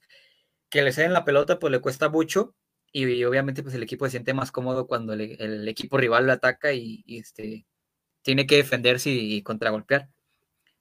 [0.70, 2.54] que le ceden la pelota, pues le cuesta mucho
[2.92, 6.72] y, obviamente pues el equipo se siente más cómodo cuando el, equipo rival lo ataca
[6.72, 7.66] y, este,
[8.22, 10.08] tiene que defenderse y, contragolpear.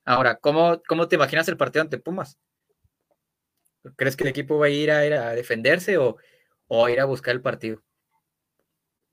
[0.05, 2.37] Ahora, ¿cómo, ¿cómo te imaginas el partido ante Pumas?
[3.95, 6.17] ¿Crees que el equipo va a ir a, ir a defenderse o,
[6.67, 7.83] o, a ir a buscar el partido?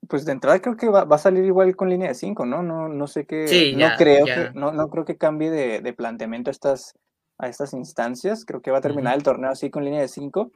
[0.07, 2.63] Pues de entrada creo que va, a salir igual con línea de 5, ¿no?
[2.63, 2.89] ¿no?
[2.89, 3.73] No sé qué.
[3.77, 6.93] no, creo Que, no, no creo que cambie de, de planteamiento a estas,
[7.37, 8.45] a estas instancias.
[8.45, 10.51] Creo que va a terminar el torneo así con línea de 5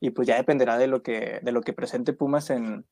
[0.00, 2.84] y pues ya dependerá de lo que, de lo que presente Pumas en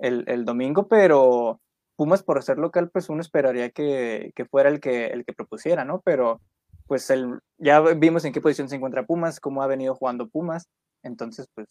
[0.00, 1.60] el, domingo, pero
[1.96, 6.00] Pumas por ser local, pues uno esperaría que, fuera el que, el que propusiera, ¿no?
[6.00, 6.40] Pero
[6.86, 10.68] pues el, ya vimos en qué posición se encuentra Pumas, cómo ha venido jugando Pumas,
[11.04, 11.68] entonces pues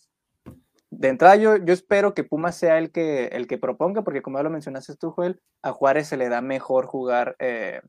[0.97, 4.37] de entrada yo, yo espero que Pumas sea el que, el que proponga, porque como
[4.37, 7.81] ya lo mencionaste tú, Joel, a Juárez se le da mejor jugar eh,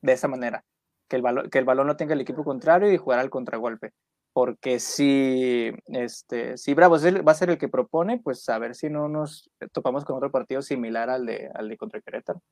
[0.00, 0.64] de esa manera,
[1.08, 3.92] que el, balón, que el balón no tenga el equipo contrario y jugar al contragolpe
[4.32, 8.88] porque si, este, si Bravo va a ser el que propone, pues a ver si
[8.88, 12.42] no nos topamos con otro partido similar al de, al de contra Querétaro.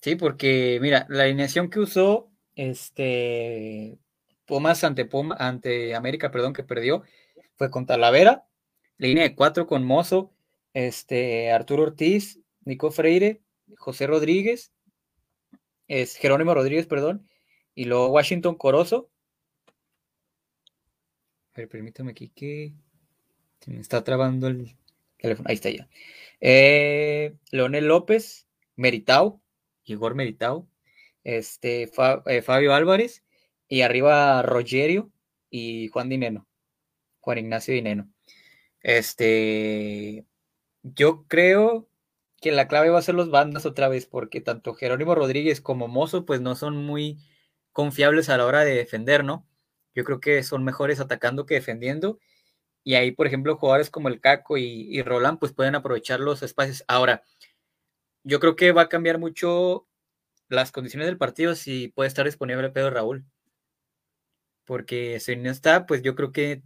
[0.00, 3.98] Sí, porque mira, la alineación que usó este
[4.46, 7.02] Pumas ante Puma, ante América, perdón, que perdió,
[7.56, 8.46] fue con Talavera,
[8.98, 10.32] línea de cuatro con Mozo,
[10.72, 13.40] este, Arturo Ortiz, Nico Freire,
[13.76, 14.72] José Rodríguez,
[15.88, 17.28] es Jerónimo Rodríguez, perdón,
[17.74, 19.10] y luego Washington Corozo,
[21.54, 22.72] a ver, permítame aquí que
[23.60, 24.76] se me está trabando el
[25.18, 25.48] teléfono.
[25.48, 25.88] Ahí está ya.
[26.40, 29.40] Eh, Leonel López, Meritao,
[29.84, 30.68] Igor Meritao,
[31.22, 31.90] este,
[32.26, 33.24] eh, Fabio Álvarez,
[33.68, 35.12] y arriba Rogerio
[35.48, 36.46] y Juan Dineno,
[37.24, 38.10] Juan Ignacio Dineno.
[38.80, 40.26] Este,
[40.82, 41.88] yo creo
[42.40, 45.88] que la clave va a ser los bandas otra vez, porque tanto Jerónimo Rodríguez como
[45.88, 47.18] Mozo, pues no son muy
[47.72, 49.48] confiables a la hora de defender, ¿no?
[49.94, 52.18] Yo creo que son mejores atacando que defendiendo.
[52.84, 56.84] Y ahí, por ejemplo, jugadores como el Caco y, Roland, pues pueden aprovechar los espacios.
[56.88, 57.24] Ahora,
[58.24, 59.86] yo creo que va a cambiar mucho
[60.48, 63.24] las condiciones del partido si puede estar disponible Pedro Raúl.
[64.64, 66.62] Porque si no está, pues yo creo que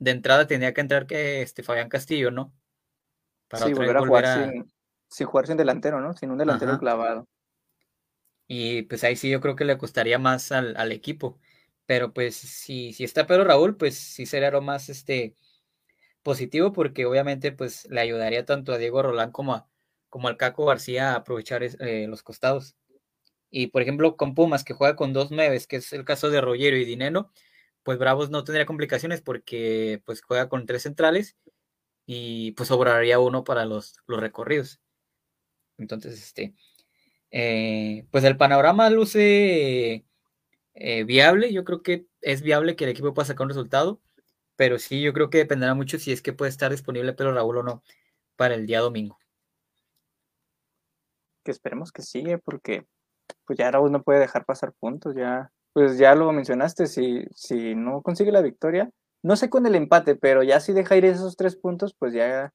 [0.00, 2.52] de entrada tendría que entrar que este Fabián Castillo, ¿no?
[3.48, 4.52] Para sí, volver a jugar
[5.08, 6.14] Sin, jugar sin delantero, ¿no?
[6.14, 7.28] Sin un delantero clavado.
[8.48, 11.38] Y pues ahí sí yo creo que le costaría más al, al equipo.
[11.86, 15.36] Pero pues si, si está Pedro Raúl, pues sí sería lo más este,
[16.22, 19.68] positivo porque obviamente pues le ayudaría tanto a Diego Rolán como, a,
[20.08, 22.76] como al Caco García a aprovechar eh, los costados.
[23.50, 26.40] Y por ejemplo con Pumas que juega con dos nueves, que es el caso de
[26.40, 27.30] Rollero y Dineno,
[27.82, 31.36] pues Bravos no tendría complicaciones porque pues juega con tres centrales
[32.06, 34.80] y pues sobraría uno para los, los recorridos.
[35.78, 36.54] Entonces, este,
[37.30, 40.04] eh, pues el panorama luce
[40.74, 41.52] eh, viable.
[41.52, 44.00] Yo creo que es viable que el equipo pueda sacar un resultado,
[44.56, 47.58] pero sí, yo creo que dependerá mucho si es que puede estar disponible pero Raúl
[47.58, 47.82] o no
[48.36, 49.18] para el día domingo.
[51.44, 52.86] Que esperemos que sigue, porque
[53.44, 57.74] pues ya Raúl no puede dejar pasar puntos, ya, pues ya lo mencionaste, si, si
[57.74, 58.90] no consigue la victoria,
[59.22, 62.52] no sé con el empate, pero ya si deja ir esos tres puntos, pues ya,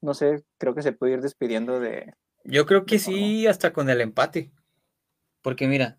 [0.00, 2.14] no sé, creo que se puede ir despidiendo de...
[2.44, 4.50] Yo creo que sí, hasta con el empate.
[5.42, 5.98] Porque mira,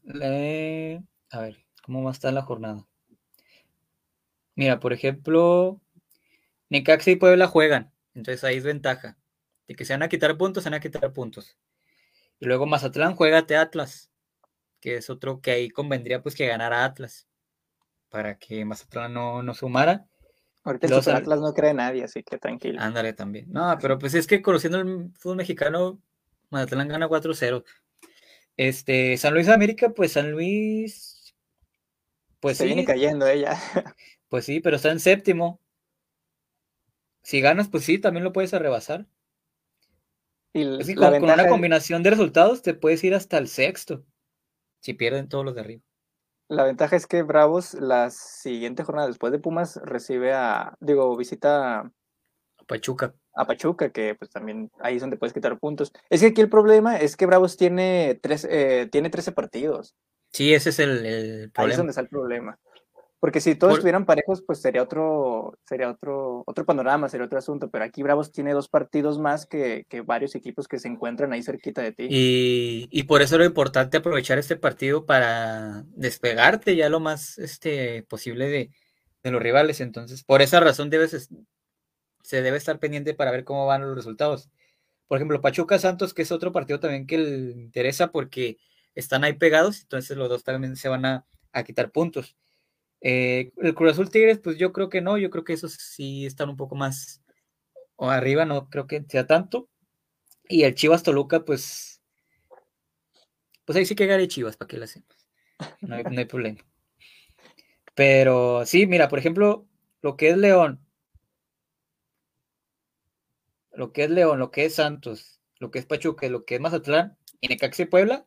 [1.32, 2.86] a ver, ¿cómo va a estar la jornada?
[4.56, 5.80] Mira, por ejemplo,
[6.70, 9.18] Necaxa y Puebla juegan, entonces ahí es ventaja.
[9.68, 11.58] De que se van a quitar puntos, se van a quitar puntos.
[12.40, 14.09] Y luego Mazatlán juega a Atlas,
[14.80, 17.28] que es otro que ahí convendría pues que ganara Atlas,
[18.10, 20.06] para que Mazatlán no, no sumara.
[20.64, 22.82] Ahorita el Atlas no cree nadie, así que tranquilo.
[22.82, 23.46] Ándale también.
[23.50, 26.02] No, pero pues es que conociendo el fútbol mexicano,
[26.50, 27.64] Mazatlán gana 4-0.
[28.58, 31.20] Este, San Luis América, pues San Luis
[32.40, 33.58] pues Se viene cayendo ella.
[34.30, 35.60] Pues sí, pero está en séptimo.
[37.24, 39.08] Si ganas, pues sí, también lo puedes rebasar.
[40.54, 44.06] Y con, una combinación de resultados te puedes ir hasta el sexto.
[44.80, 45.82] Si pierden todos los de arriba.
[46.50, 51.82] La ventaja es que Bravos, la siguiente jornada después de Pumas, recibe a, digo, visita
[51.82, 51.92] a
[52.66, 53.14] Pachuca.
[53.36, 55.92] A Pachuca, que pues también ahí es donde puedes quitar puntos.
[56.10, 59.96] Es que aquí el problema es que Bravos tiene, tres, eh, tiene 13 partidos.
[60.32, 61.52] Sí, ese es el, problema.
[61.56, 62.60] Ahí es donde está el problema.
[63.20, 67.70] Porque si todos estuvieran parejos, pues sería otro, sería otro, otro panorama, sería otro asunto.
[67.70, 71.82] Pero aquí Bravos tiene dos partidos más que, varios equipos que se encuentran ahí cerquita
[71.82, 72.08] de ti.
[72.10, 78.04] Y, por eso es lo importante aprovechar este partido para despegarte ya lo más este,
[78.04, 79.82] posible de, los rivales.
[79.82, 81.30] Entonces, por esa razón debes,
[82.24, 84.50] se debe estar pendiente para ver cómo van los resultados.
[85.10, 88.58] Por ejemplo, Pachuca Santos, que es otro partido también que le interesa porque
[88.94, 91.26] están ahí pegados, entonces los dos también se van a,
[91.66, 92.38] quitar puntos.
[93.02, 96.26] Eh, el Cruz Azul Tigres, pues yo creo que no, yo creo que esos sí
[96.26, 97.24] están un poco más
[97.98, 99.70] arriba, no creo que sea tanto.
[100.48, 102.02] Y el Chivas Toluca, pues,
[103.66, 105.10] pues ahí sí que gane Chivas, ¿para qué lo hacemos?
[105.82, 106.60] No hay, no hay problema.
[107.96, 109.68] Pero sí, mira, por ejemplo,
[110.02, 110.80] lo que es León,
[113.74, 116.62] lo que es León, lo que es Santos, lo que es Pachuca, lo que es
[116.62, 118.26] Mazatlán y Necaxa y Puebla,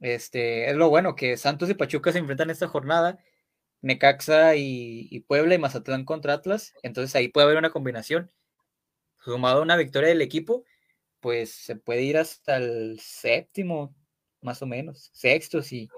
[0.00, 3.18] este, es lo bueno que Santos y Pachuca se enfrentan esta jornada,
[3.82, 8.30] Necaxa y, Puebla y Mazatlán contra Atlas, entonces ahí puede haber una combinación.
[9.22, 10.64] Sumado a una victoria del equipo,
[11.20, 13.94] pues se puede ir hasta el séptimo,
[14.40, 15.88] más o menos, sexto, si,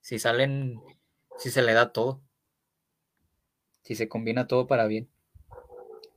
[0.00, 0.80] si salen,
[1.38, 2.22] si se le da todo,
[3.82, 5.10] si se combina todo para bien.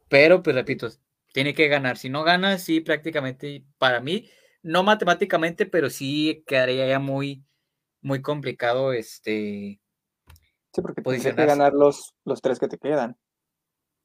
[0.09, 0.89] Pero, pues repito,
[1.33, 1.97] tiene que ganar.
[1.97, 4.29] Si no gana, sí, prácticamente para mí,
[4.63, 7.43] no matemáticamente, pero sí quedaría ya muy,
[8.01, 9.79] muy complicado este.
[10.77, 13.17] Sí, porque tienes que ganar los, los tres que te quedan.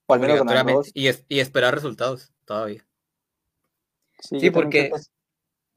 [0.06, 0.90] O al menos ganar dos.
[0.94, 2.86] Y, y esperar resultados todavía.
[4.18, 4.90] Sí, porque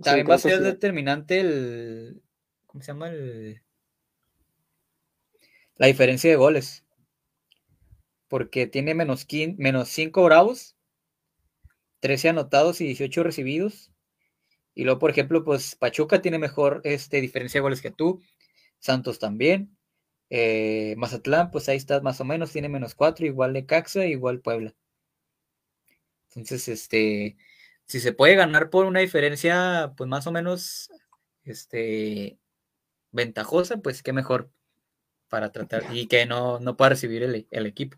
[0.02, 2.24] también va a ser determinante el.
[2.66, 3.10] ¿Cómo se llama?
[3.10, 3.62] El,
[5.76, 6.86] la diferencia de goles.
[8.30, 9.28] Porque tiene menos,
[9.58, 10.78] menos 5 bravos
[12.00, 13.92] 13 anotados y 18 recibidos.
[14.74, 18.22] Y luego, por ejemplo, pues Pachuca tiene mejor este, diferencia de goles que tú.
[18.80, 19.75] Santos también.
[20.30, 24.42] Eh, Mazatlán, pues ahí está más o menos, tiene menos 4, igual de Caxa, igual
[24.42, 24.74] Puebla.
[26.30, 27.38] Entonces, este,
[27.86, 30.90] si se puede ganar por una diferencia, pues más o menos,
[31.44, 32.40] este,
[33.12, 34.52] ventajosa, pues qué mejor
[35.30, 37.98] para tratar y que no, no pueda recibir el, el equipo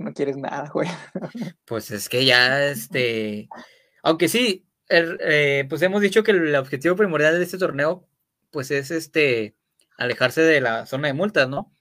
[0.00, 0.88] no quieres nada, güey.
[1.64, 3.48] Pues es que ya, este,
[4.02, 8.08] aunque sí, er, eh, pues hemos dicho que el objetivo primordial de este torneo,
[8.50, 9.54] pues es este,
[10.00, 11.72] alejarse de la zona de multas, ¿no?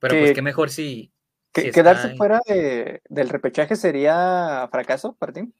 [0.00, 1.12] Pero pues qué mejor si...
[1.52, 5.54] ¿Quedarse fuera del repechaje sería fracaso para ti?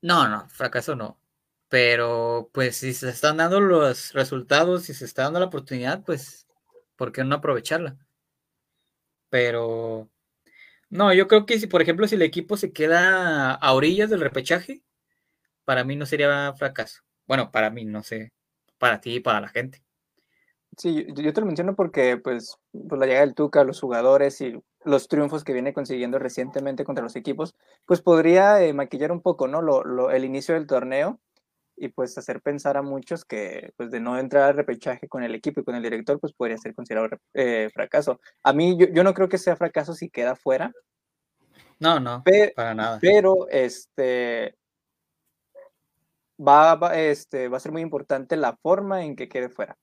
[0.00, 1.20] No, no, fracaso no.
[1.68, 6.48] Pero pues si se están dando los resultados, si se está dando la oportunidad, pues,
[6.96, 7.96] ¿por qué no aprovecharla?
[9.28, 10.08] Pero
[10.88, 14.20] no, yo creo que si, por ejemplo, si el equipo se queda a orillas del
[14.20, 14.82] repechaje,
[15.64, 17.02] para mí no sería fracaso.
[17.26, 18.32] Bueno, para mí, no sé,
[18.78, 19.83] para ti y para la gente.
[20.76, 24.60] Sí, yo, te lo menciono porque, pues, pues, la llegada del Tuca, los jugadores y
[24.84, 27.54] los triunfos que viene consiguiendo recientemente contra los equipos,
[27.86, 29.62] pues podría eh, maquillar un poco, ¿no?
[29.62, 31.20] Lo, el inicio del torneo
[31.76, 35.34] y pues hacer pensar a muchos que, pues, de no entrar al repechaje con el
[35.34, 38.20] equipo y con el director, pues podría ser considerado eh, fracaso.
[38.42, 40.72] A mí, yo, yo no creo que sea fracaso si queda fuera,
[41.78, 42.22] no, no,
[42.54, 42.98] para nada.
[43.00, 44.56] Pero este
[46.38, 49.76] va, este va a ser muy importante la forma en que quede fuera.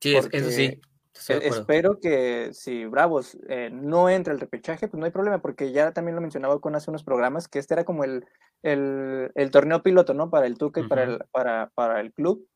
[0.00, 0.80] Sí, eso sí.
[1.28, 5.72] E, espero que si Bravos eh, no entra el repechaje, pues no hay problema, porque
[5.72, 8.24] ya también lo mencionaba con hace unos programas, que este era como el,
[8.62, 10.30] el, torneo piloto, ¿no?
[10.30, 12.48] Para el Tuca y para, el, para, para el club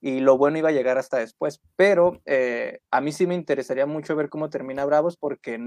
[0.00, 1.60] y lo bueno iba a llegar hasta después.
[1.76, 5.60] Pero eh, a mí sí me interesaría mucho ver cómo termina Bravos porque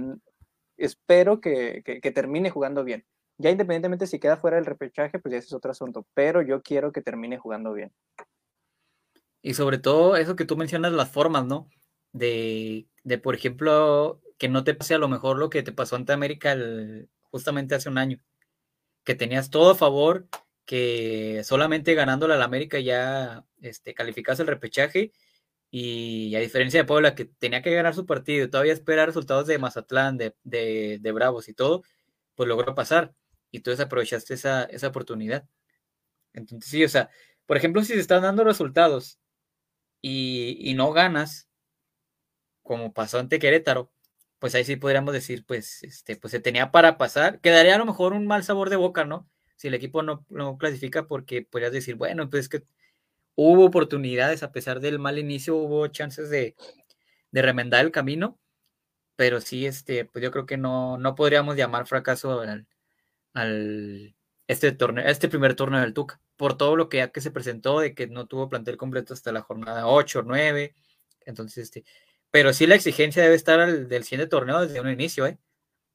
[0.77, 3.05] espero que, termine jugando bien.
[3.37, 6.61] Ya independientemente si queda fuera del repechaje, pues ya ese es otro asunto, pero yo
[6.61, 7.91] quiero que termine jugando bien.
[9.43, 11.69] Y sobre todo eso que tú mencionas, las formas, ¿no?
[12.13, 12.87] De,
[13.21, 16.57] por ejemplo, que no te pase a lo mejor lo que te pasó ante América
[17.23, 18.19] justamente hace un año,
[19.03, 20.27] que tenías todo a favor,
[20.65, 25.11] que solamente ganándole al América ya este, calificas el repechaje
[25.69, 29.57] y a diferencia de Puebla, que tenía que ganar su partido, todavía esperar resultados de
[29.57, 31.83] Mazatlán, de, de, Bravos y todo,
[32.35, 33.13] pues logró pasar.
[33.51, 35.47] Y tú aprovechaste esa, esa oportunidad.
[36.33, 37.09] Entonces, sí, o sea,
[37.45, 39.19] por ejemplo, si se están dando resultados
[40.03, 41.49] y, no ganas,
[42.61, 43.91] como pasó ante Querétaro,
[44.39, 47.39] pues ahí sí podríamos decir, pues, este, pues se tenía para pasar.
[47.41, 49.29] Quedaría a lo mejor un mal sabor de boca, ¿no?
[49.55, 52.63] Si el equipo no, no clasifica, porque podrías decir, bueno, pues es que
[53.35, 56.55] hubo oportunidades, a pesar del mal inicio, hubo chances de,
[57.31, 58.39] remendar el camino,
[59.15, 62.41] pero sí, este, pues yo creo que no, no podríamos llamar fracaso
[63.33, 64.15] al,
[64.47, 67.79] este torneo, este primer torneo del Tuca, por todo lo que ya que se presentó,
[67.79, 70.75] de que no tuvo plantel completo hasta la jornada 8 o 9,
[71.25, 71.83] entonces, este,
[72.31, 75.39] pero sí la exigencia debe estar al, del siguiente torneo desde un inicio, ¿eh?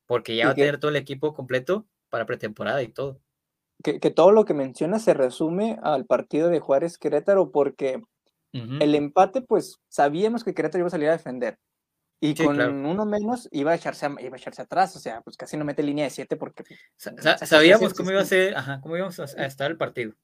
[0.07, 3.21] porque ya va a tener todo el equipo completo para pretemporada y todo
[3.83, 8.03] que, todo lo que menciona se resume al partido de Juárez Querétaro porque
[8.53, 11.59] el empate, pues sabíamos que Querétaro iba a salir a defender.
[12.21, 15.37] Y con uno menos iba a, echarse a, iba a echarse atrás, o sea, pues
[15.37, 16.65] casi no mete línea de siete porque...
[16.97, 20.15] sabíamos cómo iba a ser, ajá, cómo íbamos a, estar el partido.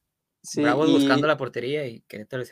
[0.44, 2.44] Sí, buscando la portería y Querétaro.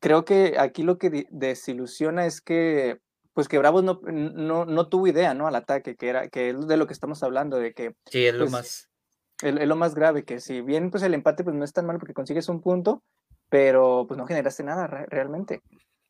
[0.00, 3.00] Creo que aquí lo que desilusiona es que
[3.32, 5.46] pues que Bravos no, no, no, tuvo idea, ¿no?
[5.46, 7.94] Al ataque, que era, que es de lo que estamos hablando, de que...
[8.06, 8.90] Sí, es lo pues, más...
[9.42, 11.98] Es, lo más grave, que si bien pues el empate pues no es tan mal
[11.98, 13.02] porque consigues un punto,
[13.50, 15.60] pero pues no generaste nada realmente.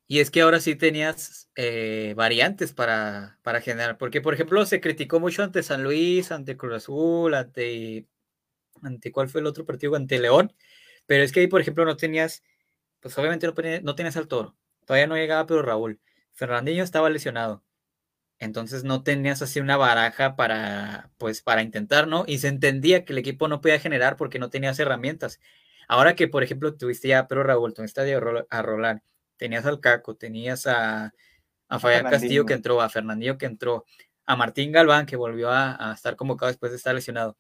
[0.06, 4.80] Y es que ahora sí tenías eh, variantes para, para generar, porque por ejemplo se
[4.80, 8.06] criticó mucho ante San Luis, ante Cruz Azul, ante,
[8.82, 10.52] ante cuál fue el otro partido, ante León,
[11.06, 12.42] pero es que ahí por ejemplo no tenías,
[13.00, 16.00] pues obviamente no, no tenías al toro, todavía no llegaba pero Raúl,
[16.34, 17.64] Fernandinho estaba lesionado,
[18.38, 22.24] entonces no tenías así una baraja para, pues para intentar, ¿no?
[22.26, 25.40] Y se entendía que el equipo no podía generar porque no tenías herramientas.
[25.88, 28.00] Ahora que por ejemplo tuviste ya a Pedro Raúl, tuviste
[28.50, 29.00] a Roland,
[29.36, 31.14] tenías al Caco, tenías a,
[31.68, 33.84] a Fabián Castillo que entró, a Fernandillo que entró,
[34.26, 37.36] a Martín Galván que volvió a, estar convocado después de estar lesionado.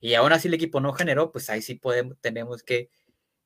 [0.00, 2.90] Y aún así el equipo no generó, pues ahí sí podemos, tenemos que,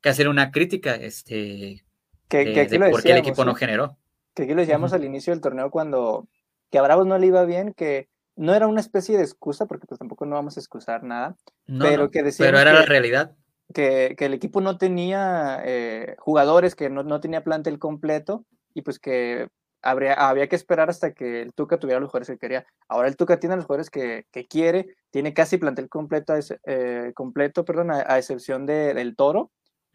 [0.08, 1.84] hacer una crítica este,
[2.28, 3.98] que, de, por qué el equipo no generó.
[4.34, 6.28] Que aquí lo decíamos al inicio del torneo cuando
[6.70, 9.86] que a Bravos no le iba bien, que no era una especie de excusa, porque
[9.86, 11.36] pues tampoco no vamos a excusar nada,
[11.66, 13.36] pero que Pero era la realidad
[13.72, 18.44] que, el equipo no tenía eh, jugadores, que no, tenía plantel completo
[18.74, 19.48] y pues que
[19.82, 22.66] habría, había que esperar hasta que el Tuca tuviera los jugadores que quería.
[22.88, 26.34] Ahora el Tuca tiene los jugadores que, quiere, tiene casi plantel completo,
[26.64, 29.50] eh, completo perdón, a, excepción del Toro.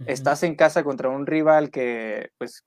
[0.06, 2.66] Estás en casa contra un rival que, pues,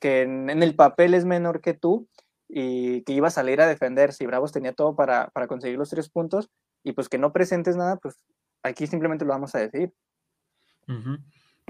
[0.00, 2.08] que en, el papel es menor que tú
[2.48, 4.12] y que iba a salir a defender.
[4.12, 6.48] Si Bravos tenía todo para, para conseguir los tres puntos
[6.82, 8.18] y pues que no presentes nada, pues
[8.62, 9.92] aquí simplemente lo vamos a decir.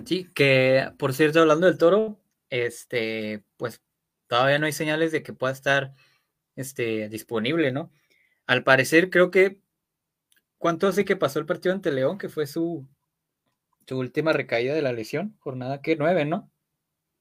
[0.04, 2.20] Sí, que por cierto, hablando del toro,
[2.50, 3.82] este, pues
[4.26, 5.94] todavía no hay señales de que pueda estar
[6.54, 7.90] este, disponible, ¿no?
[8.46, 9.60] Al parecer, creo que.
[10.58, 12.16] ¿Cuánto hace que pasó el partido ante León?
[12.16, 12.88] Que fue su,
[13.86, 15.36] su última recaída de la lesión.
[15.40, 16.50] Jornada que nueve, ¿no?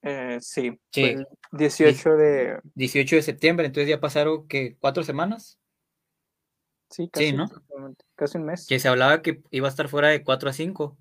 [0.02, 1.16] Eh, sí, sí.
[1.52, 2.60] 18 de.
[2.74, 5.58] 18 de septiembre, entonces ya pasaron que cuatro semanas.
[6.90, 7.50] Sí, casi, ¿no?
[8.14, 8.66] casi un mes.
[8.68, 10.96] Que se hablaba que iba a estar fuera de 4 a 5.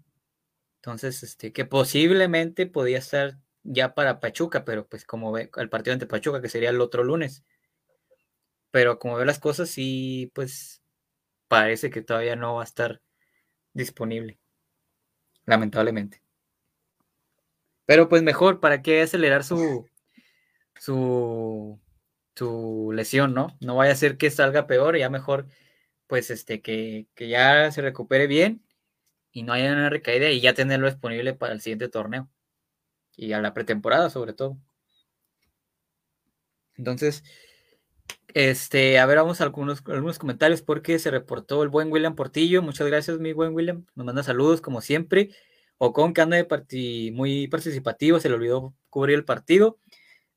[0.77, 5.93] Entonces, este, que posiblemente podía estar ya para Pachuca, pero pues como ve el partido
[5.93, 7.43] ante Pachuca, que sería el otro lunes.
[8.71, 10.83] Pero como ve las cosas, sí, pues
[11.47, 13.01] parece que todavía no va a estar
[13.73, 14.39] disponible.
[15.45, 16.21] Lamentablemente.
[17.85, 19.87] Pero pues mejor, ¿para qué acelerar su,
[20.79, 21.79] su,
[22.35, 23.57] su lesión, no?
[23.61, 25.47] No vaya a ser que salga peor, ya mejor,
[26.07, 28.63] pues este, que, que ya se recupere bien
[29.31, 32.29] y no haya una recaída y ya tenerlo disponible para el siguiente torneo
[33.17, 34.57] y a la pretemporada sobre todo.
[36.77, 37.23] Entonces,
[38.35, 42.61] este, a ver, vamos a algunos, algunos comentarios porque se reportó el buen William Portillo.
[42.61, 43.85] Muchas gracias, mi buen William.
[43.95, 45.29] Nos manda saludos como siempre.
[45.77, 49.79] Ocon, que anda de muy participativo, se le olvidó cubrir el partido.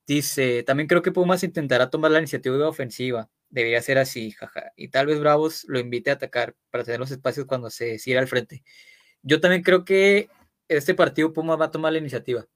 [0.06, 3.30] Dice, también creo que Pumas intentará tomar la iniciativa ofensiva.
[3.50, 4.72] Debería ser así, jaja.
[4.76, 8.20] Y tal vez Bravos lo invite a atacar para tener los espacios cuando se siga
[8.20, 8.62] al frente.
[9.22, 10.28] Yo también creo que
[10.68, 12.46] este partido Pumas va a tomar la iniciativa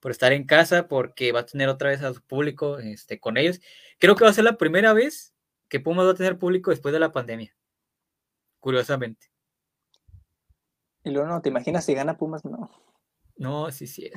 [0.00, 3.36] por estar en casa, porque va a tener otra vez a su público este, con
[3.36, 3.60] ellos.
[3.98, 5.34] Creo que va a ser la primera vez
[5.68, 7.54] que Pumas va a tener público después de la pandemia.
[8.58, 9.30] Curiosamente.
[11.04, 12.44] Y luego no, ¿te imaginas si gana Pumas?
[12.44, 12.70] No.
[13.36, 14.10] No, sí, sí.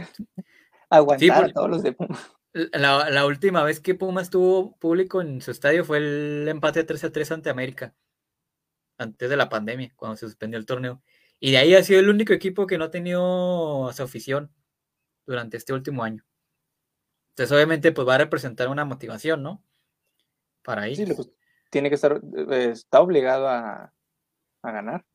[0.90, 2.32] Aguantar a todos los de Pumas.
[2.54, 7.12] La, última vez que Pumas tuvo público en su estadio fue el empate 3 a
[7.12, 7.96] 3 ante América,
[8.98, 11.02] antes de la pandemia, cuando se suspendió el torneo.
[11.40, 14.52] Y de ahí ha sido el único equipo que no ha tenido su afición
[15.26, 16.26] durante este último año.
[17.30, 19.64] Entonces, obviamente, pues va a representar una motivación, ¿no?
[20.62, 20.96] Para ahí.
[20.96, 21.30] Sí, pues,
[21.70, 22.22] tiene que estar,
[22.52, 23.94] eh, está obligado a,
[24.62, 25.06] a ganar.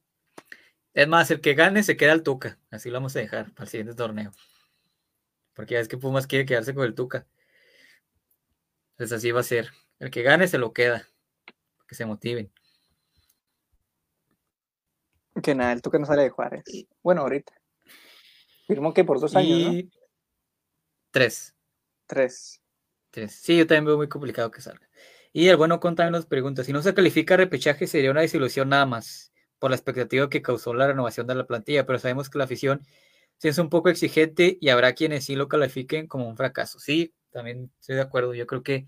[0.94, 2.58] Es más, el que gane se queda al Tuca.
[2.70, 4.32] Así lo vamos a dejar para el siguiente torneo.
[5.54, 7.26] Porque ya es que Pumas quiere quedarse con el Tuca.
[8.92, 9.70] Entonces así va a ser.
[10.00, 11.06] El que gane se lo queda.
[11.86, 12.52] Que se motiven.
[15.40, 16.64] Que nada, el Tuca no sale de Juárez.
[17.02, 17.52] Bueno, ahorita.
[18.66, 19.90] Firmó que por dos años, ¿no?
[21.18, 21.56] Tres.
[22.06, 22.62] Tres.
[23.10, 23.32] Tres.
[23.42, 24.88] Sí, yo también veo muy complicado que salga.
[25.32, 28.86] Y el bueno también nos pregunta, si no se califica repechaje sería una desilusión nada
[28.86, 32.44] más, por la expectativa que causó la renovación de la plantilla, pero sabemos que la
[32.44, 32.86] afición
[33.38, 36.78] sí es un poco exigente y habrá quienes sí lo califiquen como un fracaso.
[36.78, 38.32] Sí, también estoy de acuerdo.
[38.34, 38.86] Yo creo que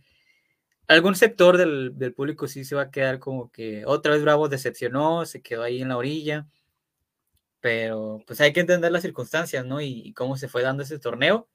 [0.87, 5.26] algún sector del, público sí se va a quedar como que otra vez Bravo decepcionó,
[5.26, 6.47] se quedó ahí en la orilla.
[7.59, 9.81] Pero pues hay que entender las circunstancias, ¿no?
[9.81, 11.49] Y, cómo se fue dando ese torneo.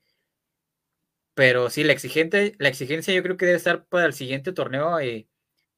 [1.36, 4.99] Pero sí, la, exigente, la exigencia yo creo que debe estar para el siguiente torneo
[4.99, 5.27] eh,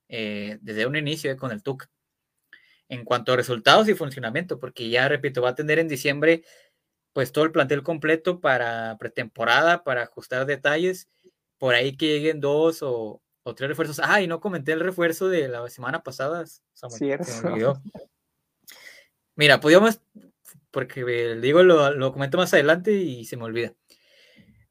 [0.08, 1.89] eh, desde un inicio eh, con el TUC.
[2.89, 6.43] En cuanto a resultados y funcionamiento, porque ya repito, va a tener en diciembre
[7.12, 11.10] pues todo el plantel completo para pretemporada, para ajustar detalles,
[11.58, 13.99] por ahí que lleguen dos o, o tres refuerzos.
[14.01, 16.45] Ah, y no comenté el refuerzo de la semana pasada.
[16.74, 17.82] Samuel, se me olvidó.
[19.36, 19.99] Mira, podíamos,
[20.70, 21.03] porque
[21.41, 23.74] digo, lo, lo, comento más adelante y se me olvida.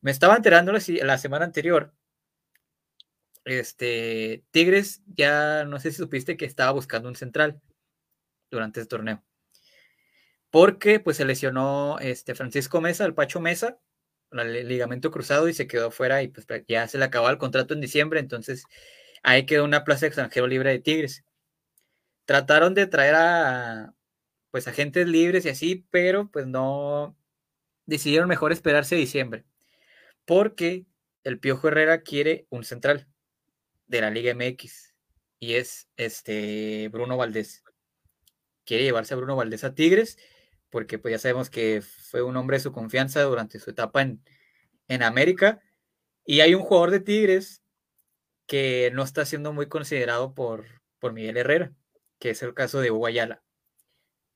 [0.06, 1.92] Me estaba enterando la, semana anterior.
[3.44, 7.60] Este, Tigres, ya no sé si supiste que estaba buscando un central
[8.48, 9.24] durante el torneo.
[10.50, 13.80] Porque pues se lesionó este Francisco Mesa, el Pacho Mesa,
[14.30, 17.74] el ligamento cruzado y se quedó fuera y pues ya se le acabó el contrato
[17.74, 18.62] en diciembre, entonces
[19.24, 21.24] ahí quedó una plaza de extranjero libre de Tigres.
[22.26, 23.92] Trataron de traer a
[24.52, 27.18] pues agentes libres y así, pero pues no
[27.86, 29.44] decidieron mejor esperarse diciembre.
[30.26, 30.84] Porque
[31.24, 33.08] el Piojo Herrera quiere un central
[33.86, 34.94] de la Liga MX
[35.38, 37.64] y es este Bruno Valdés.
[38.64, 40.18] Quiere llevarse a Bruno Valdés a Tigres
[40.70, 44.22] porque pues ya sabemos que fue un hombre de su confianza durante su etapa en,
[44.88, 45.62] en América.
[46.24, 47.62] Y hay un jugador de Tigres
[48.46, 50.66] que no está siendo muy considerado por,
[50.98, 51.72] por Miguel Herrera,
[52.18, 53.08] que es el caso de Hugo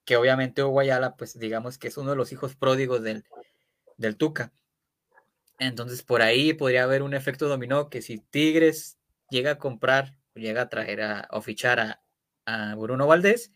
[0.05, 0.80] que obviamente Hugo
[1.16, 3.24] pues digamos que es uno de los hijos pródigos del,
[3.97, 4.53] del Tuca.
[5.61, 8.98] Entonces por ahí podría haber un efecto dominó que si Tigres
[9.28, 12.02] llega a comprar, llega a traer a, o fichar a,
[12.76, 13.52] Bruno Valdés,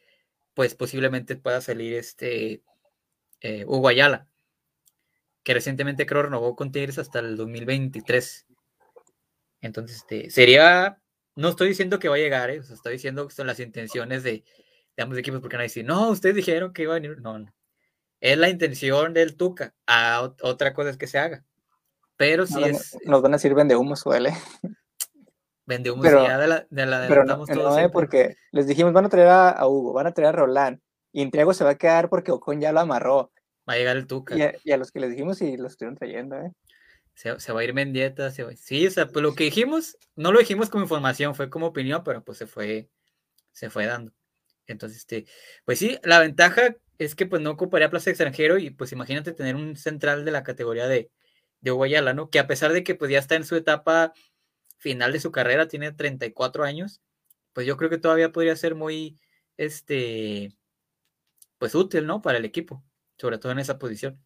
[0.52, 2.62] pues posiblemente pueda salir este
[3.40, 4.28] eh, Hugo Ayala,
[5.42, 8.46] que recientemente creo renovó con Tigres hasta el 2023.
[9.62, 11.00] Entonces, este, sería,
[11.34, 12.58] no estoy diciendo que va a llegar, ¿eh?
[12.58, 14.44] estoy diciendo que son las intenciones de,
[14.96, 17.20] ambos equipos, porque a decir, no, ustedes dijeron que iba a venir.
[17.20, 17.52] No, no.
[18.20, 19.74] Es la intención del Tuca.
[19.88, 21.44] A, otra cosa es que se haga.
[22.16, 22.96] Pero si es.
[23.04, 24.32] Nos van a decir vende humo, suele.
[25.66, 28.92] Vende humo, pero, ya de la, de la pero no, no eh, porque les dijimos,
[28.92, 30.78] van a traer a, Hugo, van a traer a Roland.
[31.10, 33.32] Y Intriago se va a quedar porque Ocon ya lo amarró.
[33.66, 34.36] Va a llegar el Tuca.
[34.62, 36.52] Y a, los que les dijimos y los estuvieron trayendo, ¿eh?
[37.14, 38.54] Se, se, va a ir Mendieta, se va...
[38.56, 42.02] sí, o sea, pues lo que dijimos, no lo dijimos como información, fue como opinión,
[42.04, 42.90] pero pues se fue,
[43.52, 44.12] se fue dando.
[44.66, 45.24] Entonces, este,
[45.64, 49.56] pues sí, la ventaja es que pues no ocuparía plaza extranjero y pues imagínate tener
[49.56, 51.10] un central de la categoría de,
[51.64, 52.30] de Guayala, ¿no?
[52.30, 54.12] Que a pesar de que pues ya está en su etapa
[54.78, 57.00] final de su carrera, tiene 34 años,
[57.54, 59.18] pues yo creo que todavía podría ser muy,
[59.56, 60.54] este,
[61.58, 62.20] pues útil, ¿no?
[62.20, 62.84] Para el equipo,
[63.18, 64.22] sobre todo en esa posición.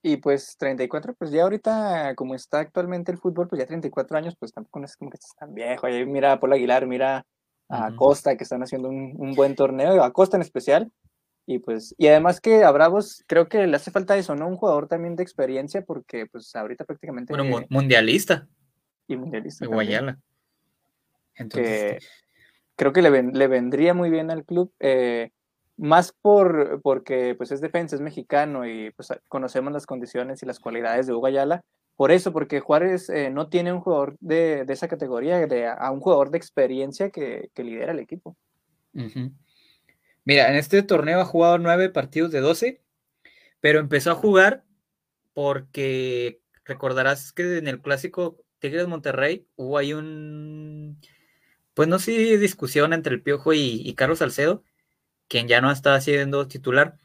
[0.00, 4.36] Y pues 34, pues ya ahorita, como está actualmente el fútbol, pues ya 34 años,
[4.38, 5.86] pues tampoco es como que estás tan viejo.
[5.86, 7.26] Ahí mira a Paul Aguilar, mira
[7.68, 10.92] a Costa, que están haciendo un, buen torneo, a Costa en especial.
[11.46, 14.48] Y pues, y además que a Bravos creo que le hace falta eso, ¿no?
[14.48, 17.32] Un jugador también de experiencia, porque pues ahorita prácticamente.
[17.32, 18.48] Bueno, mundialista.
[19.06, 19.64] Y mundialista.
[19.66, 20.18] Guayala.
[21.36, 22.04] Entonces.
[22.74, 24.72] creo que le, le, vendría muy bien al club.
[24.80, 25.30] Eh,
[25.76, 30.58] más por, porque pues es defensa, es mexicano y pues conocemos las condiciones y las
[30.58, 31.62] cualidades de Hugo Ayala.
[31.96, 35.90] Por eso, porque Juárez eh, no tiene un jugador de, de esa categoría, de, a
[35.90, 38.36] un jugador de experiencia que, que lidera el equipo.
[40.26, 42.82] Mira, en este torneo ha jugado nueve partidos de doce,
[43.60, 44.64] pero empezó a jugar
[45.34, 51.00] porque recordarás que en el clásico Tigres Monterrey hubo ahí un,
[51.74, 54.64] pues no sé, discusión entre el Piojo y, Carlos Salcedo,
[55.28, 56.98] quien ya no estaba siendo titular.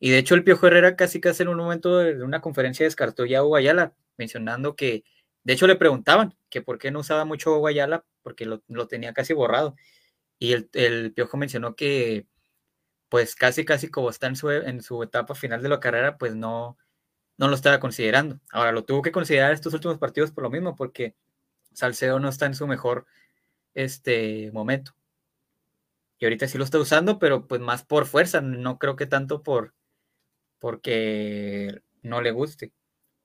[0.00, 3.26] Y de hecho el Piojo Herrera casi casi en un momento de una conferencia descartó
[3.26, 5.04] ya a Guayala, mencionando que,
[5.44, 9.34] de hecho le preguntaban que por qué no usaba mucho Guayala, porque lo, tenía casi
[9.34, 9.74] borrado.
[10.38, 12.26] Y el, Piojo mencionó que
[13.08, 16.34] pues casi casi como está en su, en su etapa final de la carrera, pues
[16.34, 16.76] no,
[17.36, 18.40] no lo estaba considerando.
[18.50, 21.14] Ahora lo tuvo que considerar estos últimos partidos por lo mismo, porque
[21.72, 23.06] Salcedo no está en su mejor
[23.74, 24.94] este, momento.
[26.18, 29.42] Y ahorita sí lo está usando, pero pues más por fuerza, no creo que tanto
[29.42, 29.74] por
[30.58, 32.72] porque no le guste,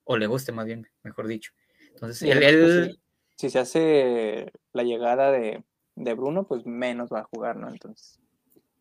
[0.04, 1.52] o le guste más bien, mejor dicho.
[1.88, 3.00] Entonces, él,
[3.36, 5.64] si, se hace la llegada de,
[5.96, 7.68] Bruno, pues menos va a jugar, ¿no?
[7.68, 8.20] Entonces.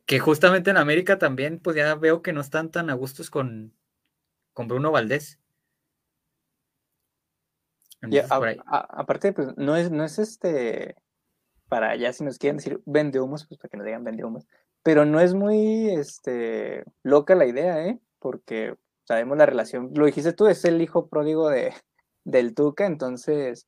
[0.06, 3.74] Que justamente en América también, pues ya veo que no están tan a gustos con,
[4.54, 5.40] con Bruno Valdés.
[8.68, 10.96] aparte, pues no es, no es este
[11.74, 14.46] para allá, si nos quieren decir vende humos, pues para que nos digan vende humos.
[14.84, 18.00] Pero no es muy este, loca la idea, ¿eh?
[18.20, 18.76] Porque
[19.06, 21.74] sabemos la relación, lo dijiste tú, es el hijo pródigo de,
[22.26, 23.68] del Tuca, entonces,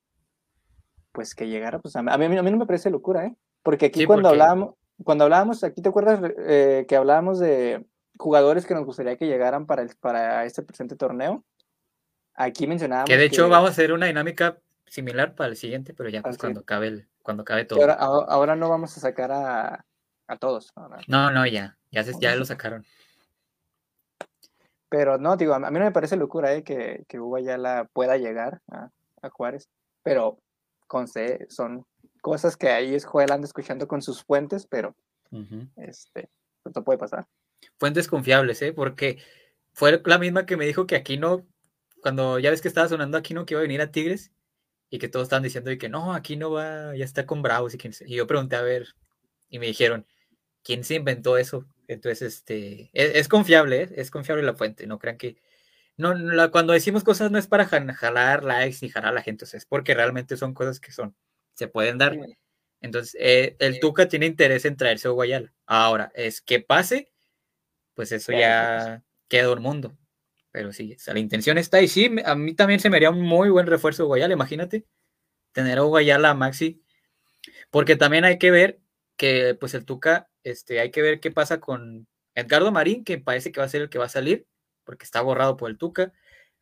[1.13, 3.35] pues que llegara, pues a mí, a mí, no me parece locura, ¿eh?
[3.63, 7.85] Porque aquí cuando hablábamos, cuando hablábamos, aquí te acuerdas eh, que hablábamos de
[8.17, 11.43] jugadores que nos gustaría que llegaran para, el, para este presente torneo.
[12.33, 13.09] Aquí mencionábamos.
[13.09, 16.37] Que de hecho vamos a hacer una dinámica similar para el siguiente, pero ya pues
[16.37, 17.79] cuando acabe el, cuando acabe todo.
[17.91, 19.85] Ahora, no vamos a sacar a,
[20.39, 20.73] todos.
[21.07, 22.85] No, no, ya, ya, ya lo sacaron.
[24.89, 26.63] Pero no, digo, a mí no me parece locura ¿eh?
[26.63, 28.89] que, que Hugo ya la pueda llegar a,
[29.31, 29.67] Juárez,
[30.03, 30.37] pero
[30.87, 31.83] con C son
[32.25, 34.95] cosas que ahí es Joel anda escuchando con sus fuentes, pero
[35.75, 36.31] este,
[36.65, 37.27] esto puede pasar.
[37.77, 38.73] Fuentes confiables, ¿eh?
[38.73, 39.19] Porque
[39.73, 41.45] fue la misma que me dijo que aquí no,
[42.01, 44.31] cuando ya ves que estaba sonando aquí no que iba a venir a Tigres
[44.89, 47.75] y que todos estaban diciendo y que no, aquí no va, ya está con Bravos
[47.75, 48.95] y, y yo pregunté a ver
[49.47, 50.07] y me dijeron,
[50.63, 51.67] ¿quién se inventó eso?
[51.87, 53.89] Entonces, este, es, confiable, ¿eh?
[53.97, 55.37] es confiable la fuente, no crean que,
[55.95, 56.15] no,
[56.49, 59.93] cuando decimos cosas no es para jalar likes ni jalar a la gente, es porque
[59.93, 61.15] realmente son cosas que son,
[61.55, 62.17] se pueden dar.
[62.81, 65.51] Entonces, eh, el Tuca tiene interés en traerse a Guayala.
[65.65, 67.11] Ahora, es que pase,
[67.95, 69.97] pues eso ya queda un mundo.
[70.51, 73.49] Pero sí, la intención está y sí, a mí también se me haría un muy
[73.49, 74.85] buen refuerzo de Guayala, imagínate,
[75.51, 76.81] tener a Guayala a Maxi,
[77.71, 78.79] porque también hay que ver
[79.17, 83.51] que pues el Tuca, este, hay que ver qué pasa con Edgardo Marín, que parece
[83.51, 84.47] que va a ser el que va a salir,
[84.83, 86.13] porque está borrado por el Tuca.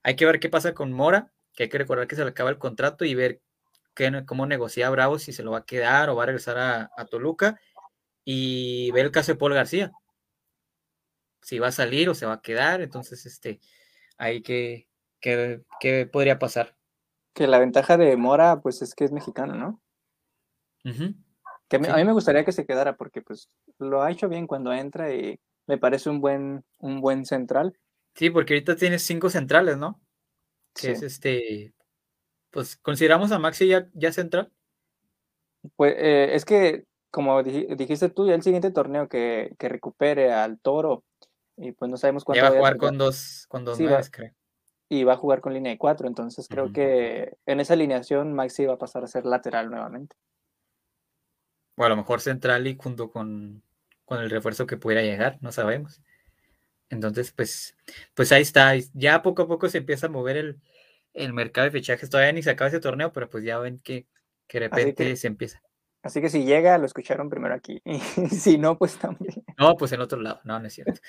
[0.03, 2.49] Hay que ver qué pasa con Mora, que hay que recordar que se le acaba
[2.49, 3.41] el contrato y ver
[3.93, 7.05] qué, cómo negocia Bravo, si se lo va a quedar o va a regresar a,
[7.05, 7.59] Toluca.
[8.25, 9.91] Y ver el caso de Paul García.
[11.41, 12.81] Si va a salir o se va a quedar.
[12.81, 13.59] Entonces, este,
[14.17, 14.87] ahí que,
[15.19, 16.75] que, podría pasar.
[17.33, 19.81] Que la ventaja de Mora, pues es que es mexicano, ¿no?
[21.67, 24.73] Que a mí me gustaría que se quedara porque pues lo ha hecho bien cuando
[24.73, 27.77] entra y me parece un buen, un buen central.
[28.15, 30.01] Sí, porque ahorita tienes cinco centrales, ¿no?
[30.73, 31.73] Que es este.
[32.53, 34.51] Pues, ¿consideramos a Maxi ya, ya central?
[35.75, 41.03] Pues eh, es que, como dijiste tú, ya el siguiente torneo que, recupere al toro,
[41.57, 42.43] y pues no sabemos cuánto.
[42.43, 43.79] Ya va a jugar con dos, con dos
[44.11, 44.31] creo.
[44.87, 48.65] Y va a jugar con línea de cuatro, entonces creo que en esa alineación Maxi
[48.67, 50.15] va a pasar a ser lateral nuevamente.
[51.75, 53.63] O a lo mejor central y junto con,
[54.05, 56.03] con el refuerzo que pudiera llegar, no sabemos.
[56.91, 57.75] Entonces, pues,
[58.13, 58.73] pues ahí está.
[58.93, 60.61] Ya poco a poco se empieza a mover el,
[61.33, 62.09] mercado de fichajes.
[62.09, 64.07] Todavía ni se acaba ese torneo, pero pues ya ven que,
[64.47, 65.61] que de repente se empieza.
[66.01, 67.81] Así que si llega, lo escucharon primero aquí.
[67.85, 69.43] Y si no, pues también.
[69.57, 70.41] No, pues en otro lado.
[70.43, 70.99] No, no es cierto.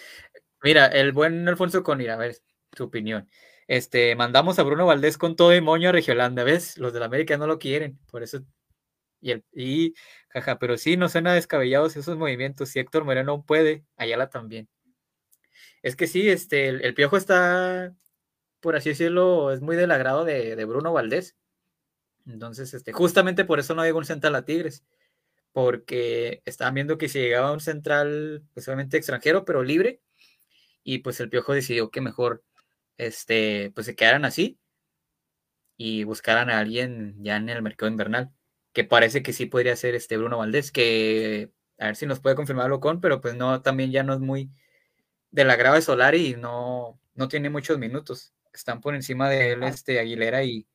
[0.63, 2.37] Mira, el buen Alfonso Conir, a ver
[2.71, 3.29] tu opinión.
[3.67, 6.79] Este, mandamos a Bruno Valdés con todo el moño a Regiolanda, ¿ves?
[6.79, 8.41] Los de la América no lo quieren, por eso.
[9.21, 9.95] Y, el, y,
[10.29, 12.69] jaja, pero sí, no suena descabellados esos movimientos.
[12.69, 14.69] Si Héctor Moreno puede, Ayala también.
[15.83, 17.95] Es que sí, este, el, Piojo está,
[18.65, 21.37] por así decirlo, es muy del agrado de, Bruno Valdés.
[22.27, 24.87] Entonces, este, justamente por eso no llegó un central a Tigres,
[25.53, 30.01] porque estaban viendo que si llegaba un central, pues obviamente extranjero, pero libre,
[30.83, 32.43] y pues el Piojo decidió que mejor,
[32.97, 34.59] este, pues se quedaran así
[35.77, 38.31] y buscaran a alguien ya en el mercado invernal,
[38.73, 42.37] que parece que sí podría ser este Bruno Valdés, que a ver si nos puede
[42.37, 44.51] confirmarlo con, pero pues no, también ya no es muy
[45.33, 48.34] de la grava de Solari y no, no tiene muchos minutos.
[48.55, 50.67] Están por encima de él este, Aguilera y,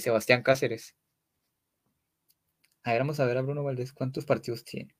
[0.00, 0.94] Sebastián Cáceres.
[2.84, 4.94] A ver, vamos a ver a Bruno Valdés cuántos partidos tiene.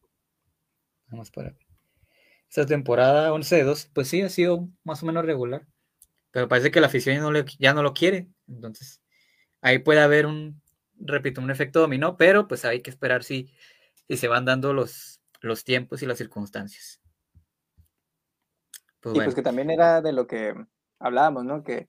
[1.06, 1.66] Vamos para ver.
[2.48, 5.66] Esta temporada 11 de 2, pues sí, ha sido más o menos regular.
[6.32, 7.16] Pero parece que la afición
[7.58, 8.28] ya no, lo quiere.
[8.48, 9.00] Entonces,
[9.60, 10.60] ahí puede haber un,
[10.98, 13.52] repito, un efecto dominó, pero pues hay que esperar si,
[14.08, 17.00] si se van dando los, los tiempos y las circunstancias.
[19.00, 20.54] Pues y pues que también era de lo que
[21.04, 21.62] hablábamos, ¿no?
[21.62, 21.88] Que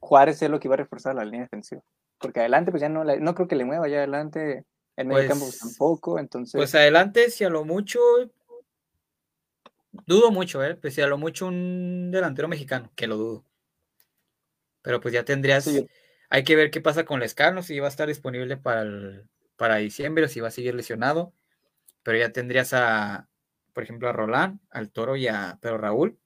[0.00, 1.82] Juárez es lo que iba a reforzar la línea defensiva.
[2.18, 4.64] Porque adelante, pues ya no, no creo que le mueva, ya adelante,
[4.96, 6.58] el medio campo pues, pues, tampoco, entonces...
[6.58, 8.00] Pues adelante, si a lo mucho,
[10.06, 10.74] dudo mucho, ¿eh?
[10.74, 13.44] Pues si a lo mucho un delantero mexicano, que lo dudo.
[14.82, 15.68] Pero pues ya tendrías,
[16.30, 19.22] hay que ver qué pasa con Lescano, si va a estar disponible para,
[19.56, 21.32] para diciembre o si va a seguir lesionado.
[22.02, 23.28] Pero ya tendrías a,
[23.72, 26.18] por ejemplo, a Roland, al Toro y a Pedro Raúl.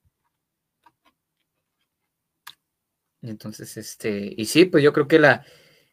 [3.24, 5.44] Entonces, este, y sí, pues yo creo que la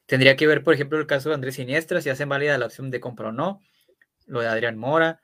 [0.05, 2.91] tendría que ver, por ejemplo, el caso de Andrés Siniestra, si hacen válida la opción
[2.91, 3.61] de compra o no,
[4.25, 5.21] lo de Adrián Mora,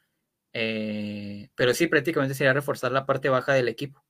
[0.53, 4.03] eh, pero sí, prácticamente sería reforzar la parte baja del equipo,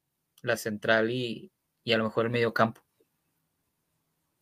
[0.43, 1.52] la central y,
[1.91, 2.82] a lo mejor el medio campo.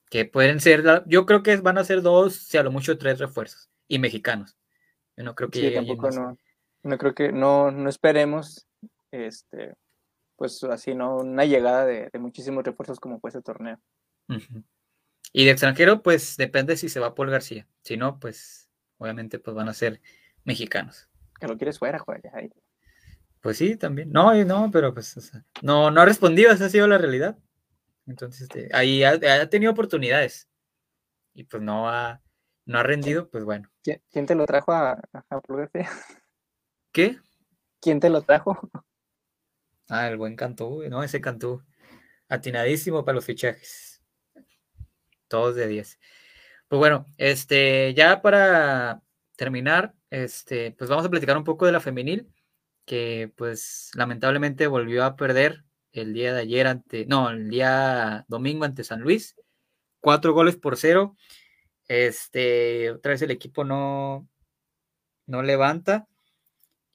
[0.10, 3.20] Que pueden ser, yo creo que van a ser dos, si a lo mucho tres
[3.20, 4.58] refuerzos, y mexicanos.
[5.16, 6.38] Yo no creo que sí, tampoco no,
[6.84, 8.68] no creo que, no, no esperemos,
[9.12, 9.76] este,
[10.36, 11.17] pues así, ¿no?
[11.17, 13.79] Una llegada de, muchísimos refuerzos como fue ese torneo.
[15.31, 17.67] Y de extranjero, pues depende si se va Paul García.
[17.81, 20.01] Si no, pues obviamente pues van a ser
[20.43, 21.09] mexicanos.
[21.39, 22.31] Que lo quieres fuera, juega
[23.41, 24.11] Pues sí, también.
[24.11, 25.31] No, no, pero pues
[25.61, 27.38] no, no ha respondido, esa ha sido la realidad.
[28.07, 30.47] Entonces, este, ahí ha, tenido oportunidades.
[31.33, 32.21] Y pues no ha,
[32.65, 33.69] no ha rendido, pues bueno.
[33.83, 35.89] ¿Quién te lo trajo a, a Paul García?
[36.91, 37.19] ¿Qué?
[37.81, 38.57] ¿Quién te lo trajo?
[39.89, 41.03] Ah, el buen Cantú, ¿no?
[41.03, 41.61] Ese Cantú.
[42.29, 44.01] Atinadísimo para los fichajes.
[45.27, 45.99] Todos de 10.
[46.67, 49.01] Pues bueno, este, ya para
[49.36, 52.27] terminar, este, pues vamos a platicar un poco de la femenil,
[52.86, 58.65] que pues lamentablemente volvió a perder el día de ayer ante, no, el día domingo
[58.65, 59.36] ante San Luis,
[60.01, 61.15] cuatro goles por cero.
[61.88, 64.27] Este, otra vez el equipo no,
[65.27, 66.07] no levanta.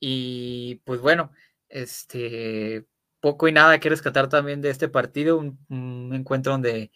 [0.01, 1.33] Y pues bueno,
[1.71, 2.87] este,
[3.21, 6.91] poco y nada que rescatar también de este partido, un, encuentro donde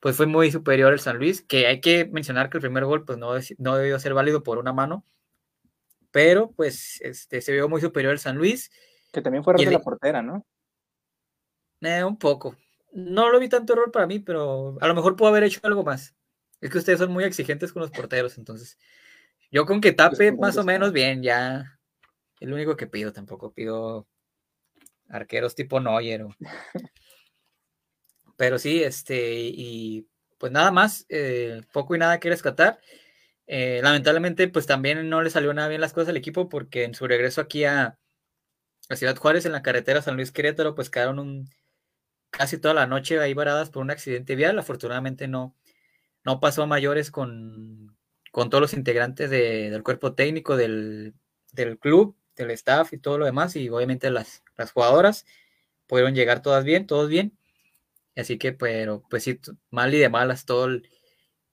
[0.00, 3.04] pues fue muy superior el San Luis, que hay que mencionar que el primer gol
[3.04, 5.04] pues no, no debió ser válido por una mano,
[6.14, 8.70] pero pues este, se vio muy superior el San Luis.
[9.12, 10.46] Que también fue error de la portera, ¿no?
[11.80, 12.56] Eh, un poco.
[12.92, 15.82] No lo vi tanto error para mí, pero a lo mejor pudo haber hecho algo
[15.82, 16.14] más.
[16.60, 18.78] Es que ustedes son muy exigentes con los porteros, entonces.
[19.50, 21.80] Yo con que tape más o menos bien, ya.
[22.38, 24.06] Es lo único que pido, tampoco pido
[25.14, 26.26] arqueros tipo Neuer.
[28.36, 30.08] Pero sí, este, y
[30.38, 32.80] pues nada más, eh, poco y nada que rescatar.
[33.46, 36.94] Eh, lamentablemente, pues también no le salió nada bien las cosas al equipo porque en
[36.94, 37.98] su regreso aquí a,
[38.88, 41.50] a Ciudad Juárez, en la carretera San Luis Querétaro, pues quedaron un,
[42.30, 44.58] casi toda la noche ahí varadas por un accidente vial.
[44.58, 45.56] Afortunadamente no,
[46.24, 47.96] no pasó a mayores con,
[48.32, 51.14] con todos los integrantes del cuerpo técnico del,
[51.52, 55.26] del, club, del staff y todo lo demás, y obviamente las, las jugadoras
[55.86, 57.38] pudieron llegar todas bien, todos bien.
[58.16, 59.40] Así que, pero pues sí,
[59.70, 60.68] mal y de malas todo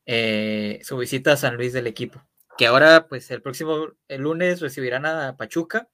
[0.06, 2.22] eh, su visita a San Luis del equipo.
[2.58, 5.90] Que ahora, pues el próximo el lunes recibirán a Pachuca.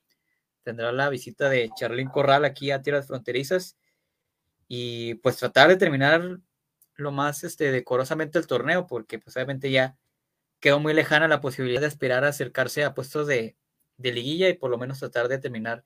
[0.63, 3.77] Tendrá la visita de Charlín Corral aquí a Tierras Fronterizas
[4.67, 6.39] y pues tratar de terminar
[6.95, 9.97] lo más este, decorosamente el torneo, porque pues obviamente ya
[10.59, 13.55] quedó muy lejana la posibilidad de aspirar a acercarse a puestos de,
[13.97, 15.83] liguilla y por lo menos tratar de terminar,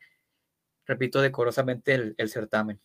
[0.92, 2.80] repito, decorosamente el, certamen.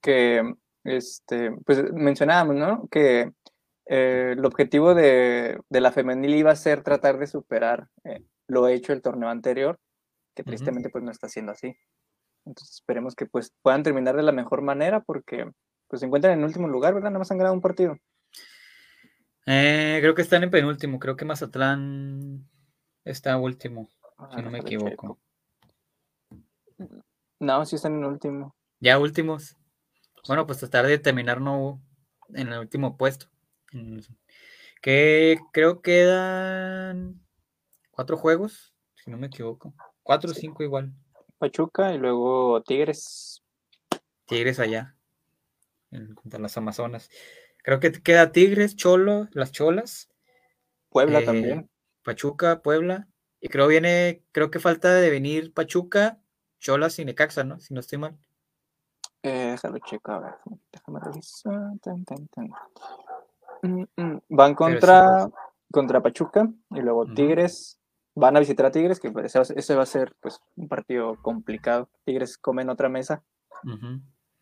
[0.00, 0.54] Que,
[0.84, 2.88] este, pues mencionábamos, ¿no?
[2.90, 3.32] Que
[3.86, 8.92] eh, el objetivo de, la femenil iba a ser tratar de superar eh, lo hecho
[8.92, 9.78] el torneo anterior,
[10.34, 11.76] que tristemente pues no está siendo así.
[12.46, 15.50] Entonces esperemos que pues puedan terminar de la mejor manera porque
[15.88, 17.10] pues se encuentran en último lugar, ¿verdad?
[17.10, 17.98] Nada más han ganado un partido.
[19.46, 22.46] Eh, creo que están en penúltimo, creo que Mazatlán
[23.04, 23.88] está último,
[24.18, 25.18] ah, si no me equivoco.
[27.40, 28.54] No, sí están en último.
[28.80, 29.56] Ya últimos.
[30.26, 31.80] Bueno, pues tratar de terminar no
[32.34, 33.26] en el último puesto.
[34.80, 37.20] Que creo que quedan
[37.90, 39.74] cuatro juegos, si no me equivoco.
[40.02, 40.92] Cuatro o cinco igual.
[41.38, 43.42] Pachuca y luego Tigres.
[44.26, 44.96] Tigres allá,
[45.90, 47.10] en, contra las Amazonas.
[47.62, 50.10] Creo que queda Tigres, Cholo, las Cholas.
[50.90, 51.70] Puebla eh, también.
[52.02, 53.08] Pachuca, Puebla.
[53.40, 56.20] Y creo viene, creo que falta de venir Pachuca,
[56.58, 57.58] Cholas y Necaxa, ¿no?
[57.60, 58.18] Si no estoy mal.
[59.22, 59.70] Eh, a
[60.18, 60.34] ver,
[60.72, 61.72] déjame revisar.
[63.62, 64.20] Mm, mm.
[64.28, 65.28] Van contra,
[65.70, 67.80] contra Pachuca y luego Tigres,
[68.14, 71.88] van a visitar a Tigres, que pues, ese va a ser pues un partido complicado.
[72.04, 73.22] Tigres comen otra mesa.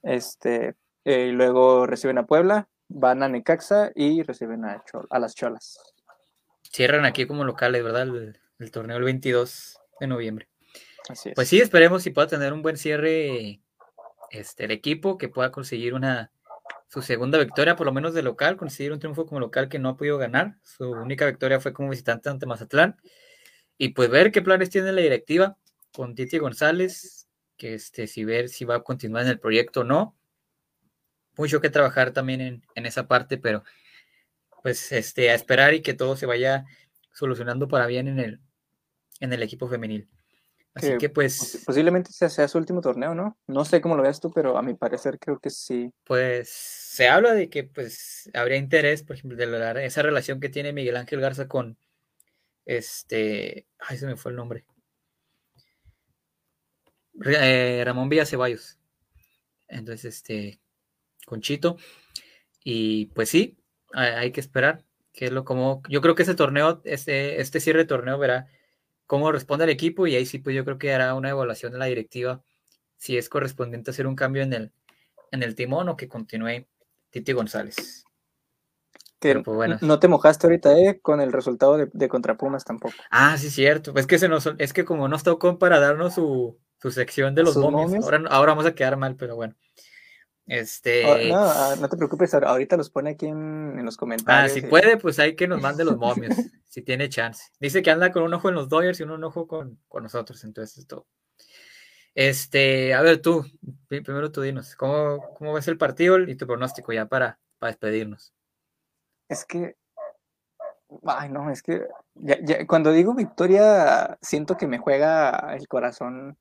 [0.02, 5.34] Este, eh, y luego reciben a Puebla, van a Necaxa y reciben a, a las
[5.34, 5.94] Cholas.
[6.62, 8.02] Cierran aquí como locales, ¿verdad?
[8.02, 10.48] El, torneo el 22 de noviembre.
[11.08, 11.34] Así es.
[11.34, 13.60] Pues sí, esperemos si pueda tener un buen cierre
[14.30, 16.30] este, el equipo, que pueda conseguir una
[16.88, 19.90] su segunda victoria, por lo menos de local, conseguir un triunfo como local que no
[19.90, 20.56] ha podido ganar.
[20.62, 22.96] Su única victoria fue como visitante ante Mazatlán
[23.78, 25.58] y pues ver qué planes tiene la directiva
[25.92, 29.84] con Titi González, que este, si ver si va a continuar en el proyecto o
[29.84, 30.16] no.
[31.36, 33.62] Mucho que trabajar también en, esa parte, pero
[34.62, 36.64] pues este, a esperar y que todo se vaya
[37.12, 38.40] solucionando para bien en el,
[39.20, 40.08] en el equipo femenil.
[40.76, 41.62] Así que pues...
[41.64, 43.38] Posiblemente sea, su último torneo, ¿no?
[43.46, 45.90] No sé cómo lo veas tú, pero a mi parecer creo que sí.
[46.04, 50.74] Pues se habla de que pues habría interés, por ejemplo, de esa relación que tiene
[50.74, 51.78] Miguel Ángel Garza con,
[52.66, 54.66] este, ay, se me fue el nombre.
[57.24, 58.78] Eh, Ramón Villa Ceballos.
[59.68, 60.60] Entonces, este,
[61.24, 61.78] Conchito.
[62.62, 63.56] Y pues sí,
[63.94, 64.84] hay, que esperar.
[65.14, 68.48] Que es lo como, yo creo que ese torneo, este, este cierre de torneo verá
[69.06, 71.78] cómo responde el equipo y ahí sí, pues yo creo que hará una evaluación de
[71.78, 72.42] la directiva
[72.96, 74.72] si es correspondiente hacer un cambio en el,
[75.30, 76.66] en el timón o que continúe
[77.10, 78.06] Titi González.
[79.44, 81.00] Pues, no te mojaste ahorita, ¿eh?
[81.00, 82.94] Con el resultado de, de contra Pumas tampoco.
[83.10, 83.92] Ah, sí, cierto.
[83.92, 86.58] Pues que se nos, es que como nos tocó para darnos su,
[86.90, 89.56] sección de los momios, ahora, ahora, vamos a quedar mal, pero bueno.
[90.46, 91.28] Este.
[91.28, 94.52] no, ah, no te preocupes, ahorita los pone aquí en, los comentarios.
[94.52, 96.36] Ah, si puede, pues hay que nos mande los momios,
[96.68, 97.50] si tiene chance.
[97.58, 100.78] Dice que anda con un ojo en los Dodgers y un ojo con, nosotros, entonces
[100.78, 101.06] es todo.
[102.14, 103.44] Este, a ver tú,
[103.88, 108.32] primero tú dinos, ¿cómo, cómo ves el partido y tu pronóstico ya para, para despedirnos?
[109.28, 109.76] es que
[111.04, 111.86] Ay, no, es que
[112.68, 116.38] cuando digo victoria, siento que me juega el corazón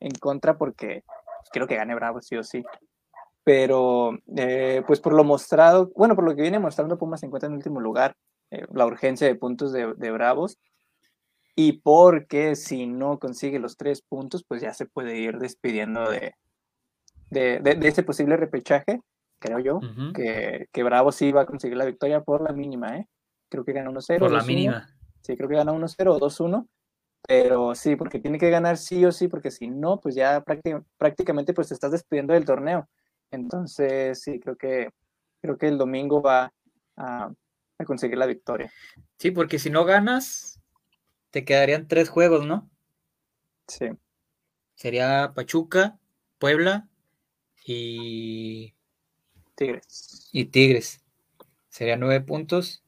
[0.00, 1.04] en contra porque
[1.50, 2.64] quiero que gane Bravo, sí o sí.
[3.44, 7.48] Pero, eh, pues por lo mostrado, bueno, por lo que viene mostrando, Pumas se encuentra
[7.48, 8.16] en último lugar,
[8.50, 10.58] eh, la urgencia de puntos de, Bravos,
[11.56, 16.34] y porque si no consigue los tres puntos, pues ya se puede ir despidiendo de,
[17.30, 19.00] de, de, ese posible repechaje,
[19.40, 19.80] creo yo,
[20.14, 23.08] que, que Bravo sí va a conseguir la victoria por la mínima, ¿eh?
[23.52, 24.18] Creo que gana 1-0.
[24.18, 24.88] Por la mínima.
[25.20, 26.66] Sí, creo que gana 1-0 o 2-1.
[27.28, 30.42] Pero sí, porque tiene que ganar sí o sí, porque si no, pues ya
[30.96, 32.88] prácticamente pues te estás despidiendo del torneo.
[33.32, 34.90] Entonces, sí, creo que,
[35.40, 36.52] creo que el domingo va
[36.96, 37.32] a,
[37.84, 38.72] conseguir la victoria.
[39.18, 40.60] Sí, porque si no ganas,
[41.30, 42.70] te quedarían tres juegos, ¿no?
[43.66, 43.86] Sí.
[44.76, 45.98] Sería Pachuca,
[46.38, 46.88] Puebla
[47.64, 48.74] y
[49.56, 50.28] Tigres.
[50.30, 51.02] Y Tigres.
[51.70, 52.84] Serían nueve puntos.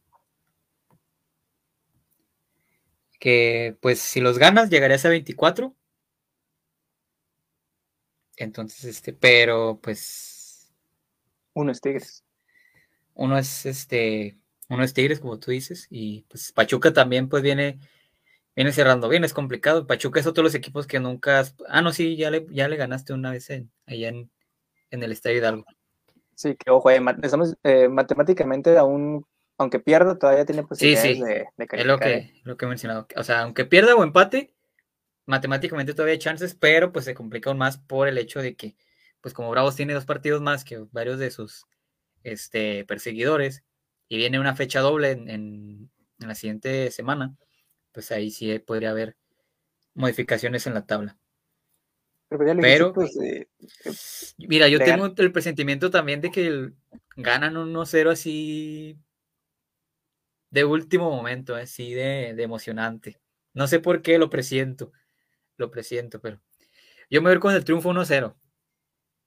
[3.18, 5.74] Que pues si los ganas llegarías a 24.
[8.36, 10.34] Entonces, este, pero pues.
[11.55, 12.24] Uno es Tigres.
[13.14, 14.36] Uno es este.
[14.68, 15.86] Uno es Tigres, como tú dices.
[15.90, 17.78] Y pues Pachuca también, pues viene.
[18.57, 19.86] Viene cerrando bien, es complicado.
[19.86, 21.44] Pachuca es otro de los equipos que nunca.
[21.68, 24.30] Ah, no, sí, ya le, ya le ganaste una vez en, allá en,
[24.90, 25.64] en el Estadio Hidalgo.
[26.34, 29.26] Sí, que ojo, eh, estamos eh, matemáticamente aún,
[29.59, 32.40] aunque pierda, todavía tiene posibilidades de, de Es lo que, ¿eh?
[32.44, 33.07] lo que he mencionado.
[33.16, 34.52] O sea, aunque pierda o empate,
[35.26, 38.76] matemáticamente todavía hay chances, pero pues se complica aún más por el hecho de que,
[39.24, 41.64] pues como Bravos tiene dos partidos más que varios de sus
[42.24, 43.64] este, perseguidores,
[44.06, 47.34] y viene una fecha doble en, en, la siguiente semana,
[47.90, 49.16] pues ahí sí podría haber
[49.94, 51.16] modificaciones en la tabla.
[52.28, 53.16] Pero, pues,
[54.36, 56.72] mira, yo tengo el presentimiento también de que
[57.16, 58.98] ganan 1-0 así
[60.50, 63.18] de último momento, así de, emocionante.
[63.54, 64.92] No sé por qué lo presiento,
[65.56, 66.42] lo presiento, pero
[67.08, 68.36] yo me voy con el triunfo 1-0.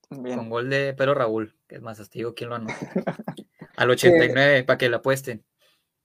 [0.10, 2.74] Con gol de Pedro Raúl, que es más, hasta quién lo anota.
[3.76, 5.43] Al 89, para que lo apuesten.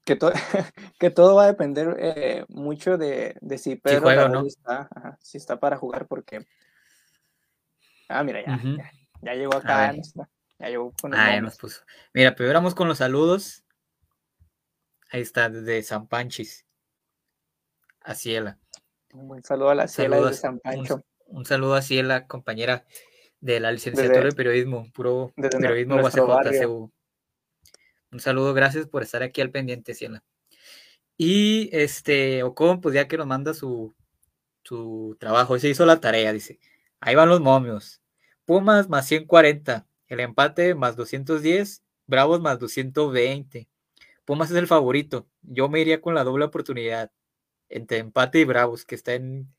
[0.05, 0.19] Que,
[0.99, 4.89] que todo va a depender eh, mucho de, si Pedro Raúl está,
[5.21, 6.45] si está para jugar, porque
[8.13, 8.61] Ah, mira, ya,
[9.23, 9.95] ya, llegó acá.
[10.59, 11.81] Ya llegó con ah, ya nos puso.
[12.13, 13.65] Mira, primero vamos con los saludos.
[15.11, 16.67] Ahí está, desde San Panchis.
[18.01, 18.59] A Ciela.
[19.15, 21.03] Un buen saludo a la Ciela de San Pancho.
[21.27, 22.85] Un, saludo a Ciela, compañera
[23.43, 29.51] de la licenciatura de periodismo, puro periodismo UACJ, Un saludo, gracias por estar aquí al
[29.51, 30.23] pendiente, Ciela.
[31.19, 33.95] Y este, Ocon, pues ya que nos manda su,
[34.63, 36.61] su trabajo, se hizo la tarea, dice.
[37.01, 38.01] Ahí van los momios.
[38.45, 39.87] Pumas más 140.
[40.07, 41.83] El empate más 210.
[42.07, 43.69] Bravos más 220.
[44.25, 45.29] Pumas es el favorito.
[45.43, 47.11] Yo me iría con la doble oportunidad.
[47.69, 49.53] Entre empate y Bravos, que está en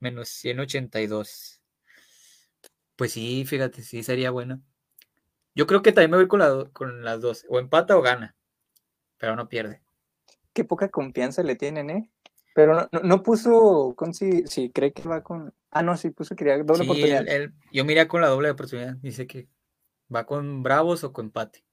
[0.00, 1.61] menos 182.
[2.96, 4.60] Pues sí, fíjate, sí sería bueno.
[5.54, 7.44] Yo creo que también me voy con, con las dos.
[7.48, 8.34] O empata o gana.
[9.18, 9.82] Pero no pierde.
[10.52, 12.10] Qué poca confianza le tienen, ¿eh?
[12.54, 15.54] Pero no, no, puso con si, si, cree que va con.
[15.70, 17.24] Ah, no, sí puso que doble oportunidad.
[17.72, 18.96] yo miré con la doble oportunidad.
[18.96, 19.48] Dice que
[20.14, 21.64] va con Bravos o con empate.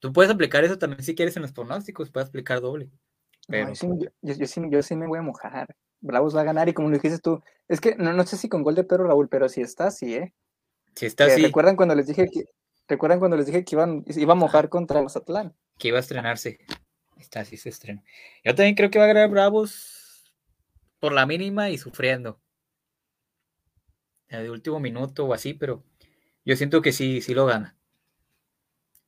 [0.00, 2.90] Tú puedes aplicar eso también si quieres en los pronósticos, puedes aplicar doble.
[3.48, 3.68] Pero...
[3.68, 5.76] yo, sí, yo, sí, me voy a mojar.
[6.00, 8.48] Bravos va a ganar y como lo dijiste tú, es que no, no sé si
[8.48, 10.32] con gol de Pedro Raúl, pero si está, sí, ¿eh?
[10.94, 11.42] Si está, sí.
[11.42, 12.44] ¿Recuerdan cuando les dije que,
[12.88, 15.54] ¿recuerdan cuando les dije que iban, iba a mojar contra Mazatlán?
[15.78, 16.58] Que iba a estrenarse.
[17.18, 18.02] Está, así se estrena.
[18.44, 20.32] Yo también creo que va a ganar Bravos
[20.98, 22.40] por la mínima y sufriendo.
[24.28, 25.84] De último minuto o así, pero
[26.44, 27.76] yo siento que sí, sí lo gana.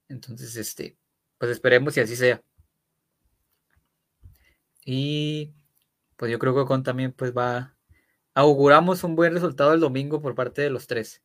[0.09, 0.99] Entonces, este,
[1.39, 2.43] pues esperemos y así sea.
[4.85, 5.55] Y
[6.17, 7.77] pues yo creo que con también pues va,
[8.35, 11.23] auguramos un buen resultado el domingo por parte de los tres.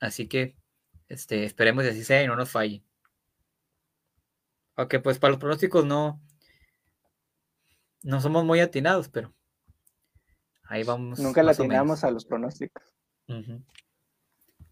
[0.00, 0.56] Así que,
[1.08, 2.82] este, esperemos y así sea y no nos falle.
[4.74, 6.20] Aunque pues para los pronósticos no,
[8.02, 9.32] no somos muy atinados, pero
[10.64, 11.18] ahí vamos.
[11.18, 12.82] Nunca le atinamos a los pronósticos.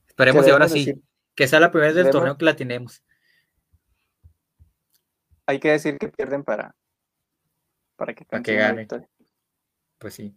[0.09, 1.03] Esperemos y ahora sí,
[1.35, 3.03] que sea la primera vez del torneo que la atinemos.
[5.47, 6.75] Hay que decir que pierden para,
[8.01, 8.89] para que, para que gane.
[9.99, 10.35] Pues sí.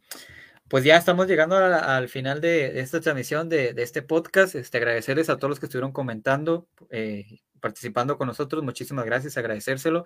[0.68, 4.56] Pues ya estamos llegando al final de, esta transmisión de, este podcast.
[4.56, 8.66] Este, agradecerles a todos los que estuvieron comentando, eh, participando con nosotros.
[8.66, 10.04] Muchísimas gracias, agradecérselo.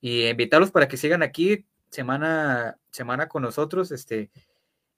[0.00, 4.32] Y invitarlos para que sigan aquí semana, semana con nosotros, este,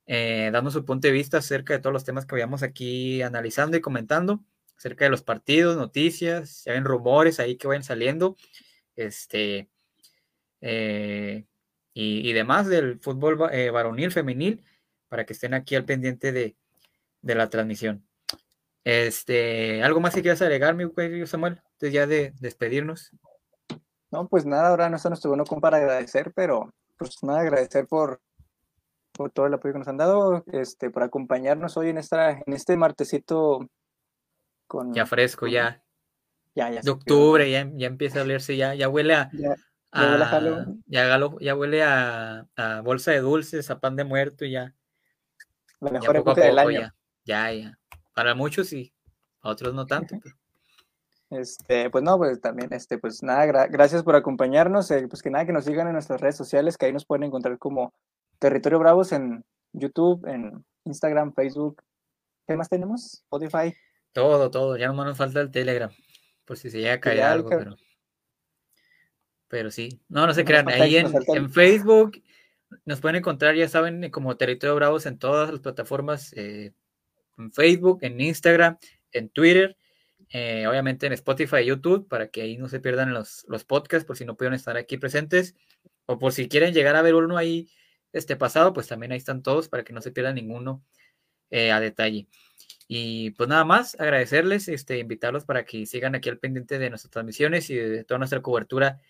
[0.07, 3.76] eh, dando su punto de vista acerca de todos los temas que vayamos aquí analizando
[3.76, 4.42] y comentando,
[4.74, 8.38] acerca de los partidos, noticias, ya ven rumores ahí que vayan saliendo.
[8.96, 9.68] Este,
[10.62, 11.44] eh,
[11.93, 14.64] y, demás del fútbol varonil, femenil,
[15.09, 16.57] para que estén aquí al pendiente de,
[17.22, 18.05] de la transmisión.
[18.84, 21.61] Este, ¿algo más que quieras agregar, mi querido Samuel?
[21.72, 23.11] Antes ya de despedirnos.
[24.11, 28.20] No, pues nada, ahora no está nuestro bueno para agradecer, pero pues nada, agradecer por,
[29.12, 32.53] por todo el apoyo que nos han dado, este, por acompañarnos hoy en esta, en
[32.53, 33.68] este martesito
[34.66, 34.93] con.
[34.93, 35.82] Ya fresco, ya.
[36.55, 36.80] Ya, ya.
[36.80, 39.30] De octubre, ya, ya, empieza a olerse, ya, ya huele a.
[39.32, 39.55] Ya,
[40.86, 44.74] ya, huele a, a, bolsa de dulces, a pan de muerto y ya.
[45.80, 46.93] La mejor época del año.
[47.24, 47.78] Ya, ya.
[48.14, 48.93] Para muchos sí,
[49.41, 50.14] a otros no tanto.
[51.30, 54.91] Este, pues no, pues también, este, pues nada, gracias por acompañarnos.
[54.91, 57.22] Eh, pues que nada, que nos sigan en nuestras redes sociales, que ahí nos pueden
[57.22, 57.95] encontrar como
[58.41, 61.84] Territorio Bravos en YouTube, en Instagram, Facebook.
[62.49, 63.14] ¿Qué más tenemos?
[63.14, 63.72] Spotify.
[64.12, 64.76] Todo, todo.
[64.76, 65.93] Ya no nos falta el Telegram,
[66.45, 67.76] por si se llega a caer algo, pero.
[69.51, 70.01] Pero sí.
[70.09, 70.68] No, no se crean.
[70.68, 72.22] Ahí en, en, Facebook
[72.84, 76.32] nos pueden encontrar, ya saben, como Territorio Bravos en todas las plataformas.
[76.34, 76.72] Eh,
[77.36, 78.78] en Facebook, en Instagram,
[79.12, 79.76] en Twitter,
[80.30, 84.07] eh, obviamente en Spotify y YouTube, para que ahí no se pierdan los, los podcasts,
[84.07, 85.57] por si no pudieron estar aquí presentes,
[86.07, 87.68] o por si quieren llegar a ver uno ahí
[88.12, 90.84] este pasado, pues también ahí están todos para que no se pierda ninguno
[91.51, 92.28] eh, a detalle.
[92.86, 97.11] Y pues nada más, agradecerles, este, invitarlos para que sigan aquí al pendiente de nuestras
[97.11, 99.01] transmisiones y de toda nuestra cobertura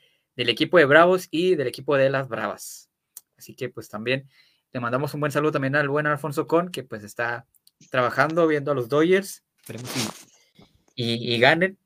[0.40, 2.88] del equipo de Bravos y del equipo de las Bravas.
[3.36, 4.26] Así que pues también
[4.72, 7.46] le mandamos un buen saludo también al buen Alfonso Con, que pues está
[7.90, 9.44] trabajando, viendo a los Dodgers.
[9.58, 9.90] Esperemos
[10.94, 11.78] y, y, ganen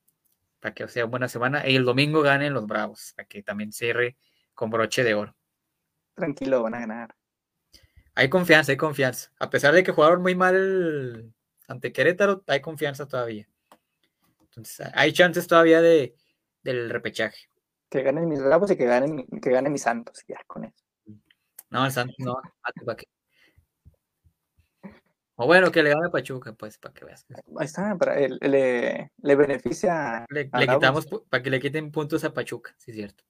[0.60, 1.68] para que sea buena semana.
[1.68, 4.16] Y el domingo ganen los Bravos, para que también cierre
[4.54, 5.34] con broche de oro.
[6.14, 7.16] Tranquilo, van a ganar.
[8.14, 9.32] Hay confianza, hay confianza.
[9.40, 11.34] A pesar de que jugaron muy mal
[11.66, 13.48] ante Querétaro, hay confianza todavía.
[14.42, 16.14] Entonces, hay chances todavía de,
[16.62, 17.48] del repechaje.
[17.94, 20.84] Que ganen mis bravos y que ganen, que ganen mis santos, ya con eso.
[21.70, 22.42] No, el Santos no,
[22.84, 23.06] ¿para qué?
[25.36, 27.24] O bueno, que le gane a Pachuca, pues, para que veas.
[27.56, 30.26] Ahí está, para, le, le, beneficia.
[30.28, 33.22] Le, quitamos, para que le quiten puntos a Pachuca, sí es cierto.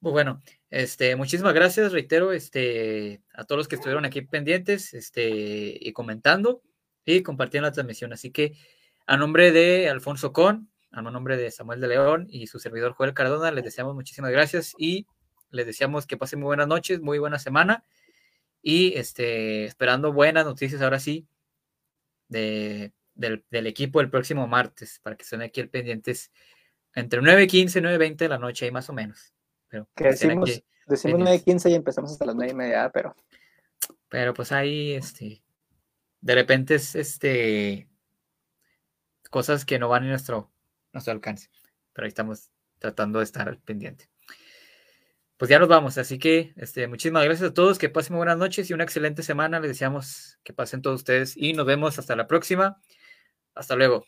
[0.00, 5.78] Pues bueno, este, muchísimas gracias, reitero, este, a todos los que estuvieron aquí pendientes, este,
[5.80, 6.60] y comentando
[7.06, 8.12] y compartiendo la transmisión.
[8.12, 8.52] Así que,
[9.06, 13.14] a nombre de Alfonso Con, a nombre de Samuel de León y su servidor Joel
[13.14, 15.06] Cardona, les deseamos muchísimas gracias y
[15.50, 17.84] les deseamos que pasen muy buenas noches, muy buena semana
[18.62, 21.26] y este, esperando buenas noticias ahora sí
[22.28, 26.30] de, del, equipo el próximo martes, para que estén aquí el pendientes
[26.94, 29.34] entre 9.15 y 9.20 de la noche, ahí más o menos.
[29.68, 33.14] Pero que decimos, decimos 9.15 y empezamos hasta las 9 y media, pero...
[34.08, 35.42] Pero pues ahí, este,
[36.20, 37.88] de repente es, este,
[39.30, 40.51] cosas que no van en nuestro,
[40.92, 41.48] nuestro alcance,
[41.92, 44.12] pero ahí estamos tratando de estar al pendiente
[45.42, 45.98] pues ya nos vamos.
[45.98, 47.76] Así que este, muchísimas gracias a todos.
[47.76, 49.58] Que pasen buenas noches y una excelente semana.
[49.58, 52.80] Les deseamos que pasen todos ustedes y nos vemos hasta la próxima.
[53.52, 54.04] Hasta luego.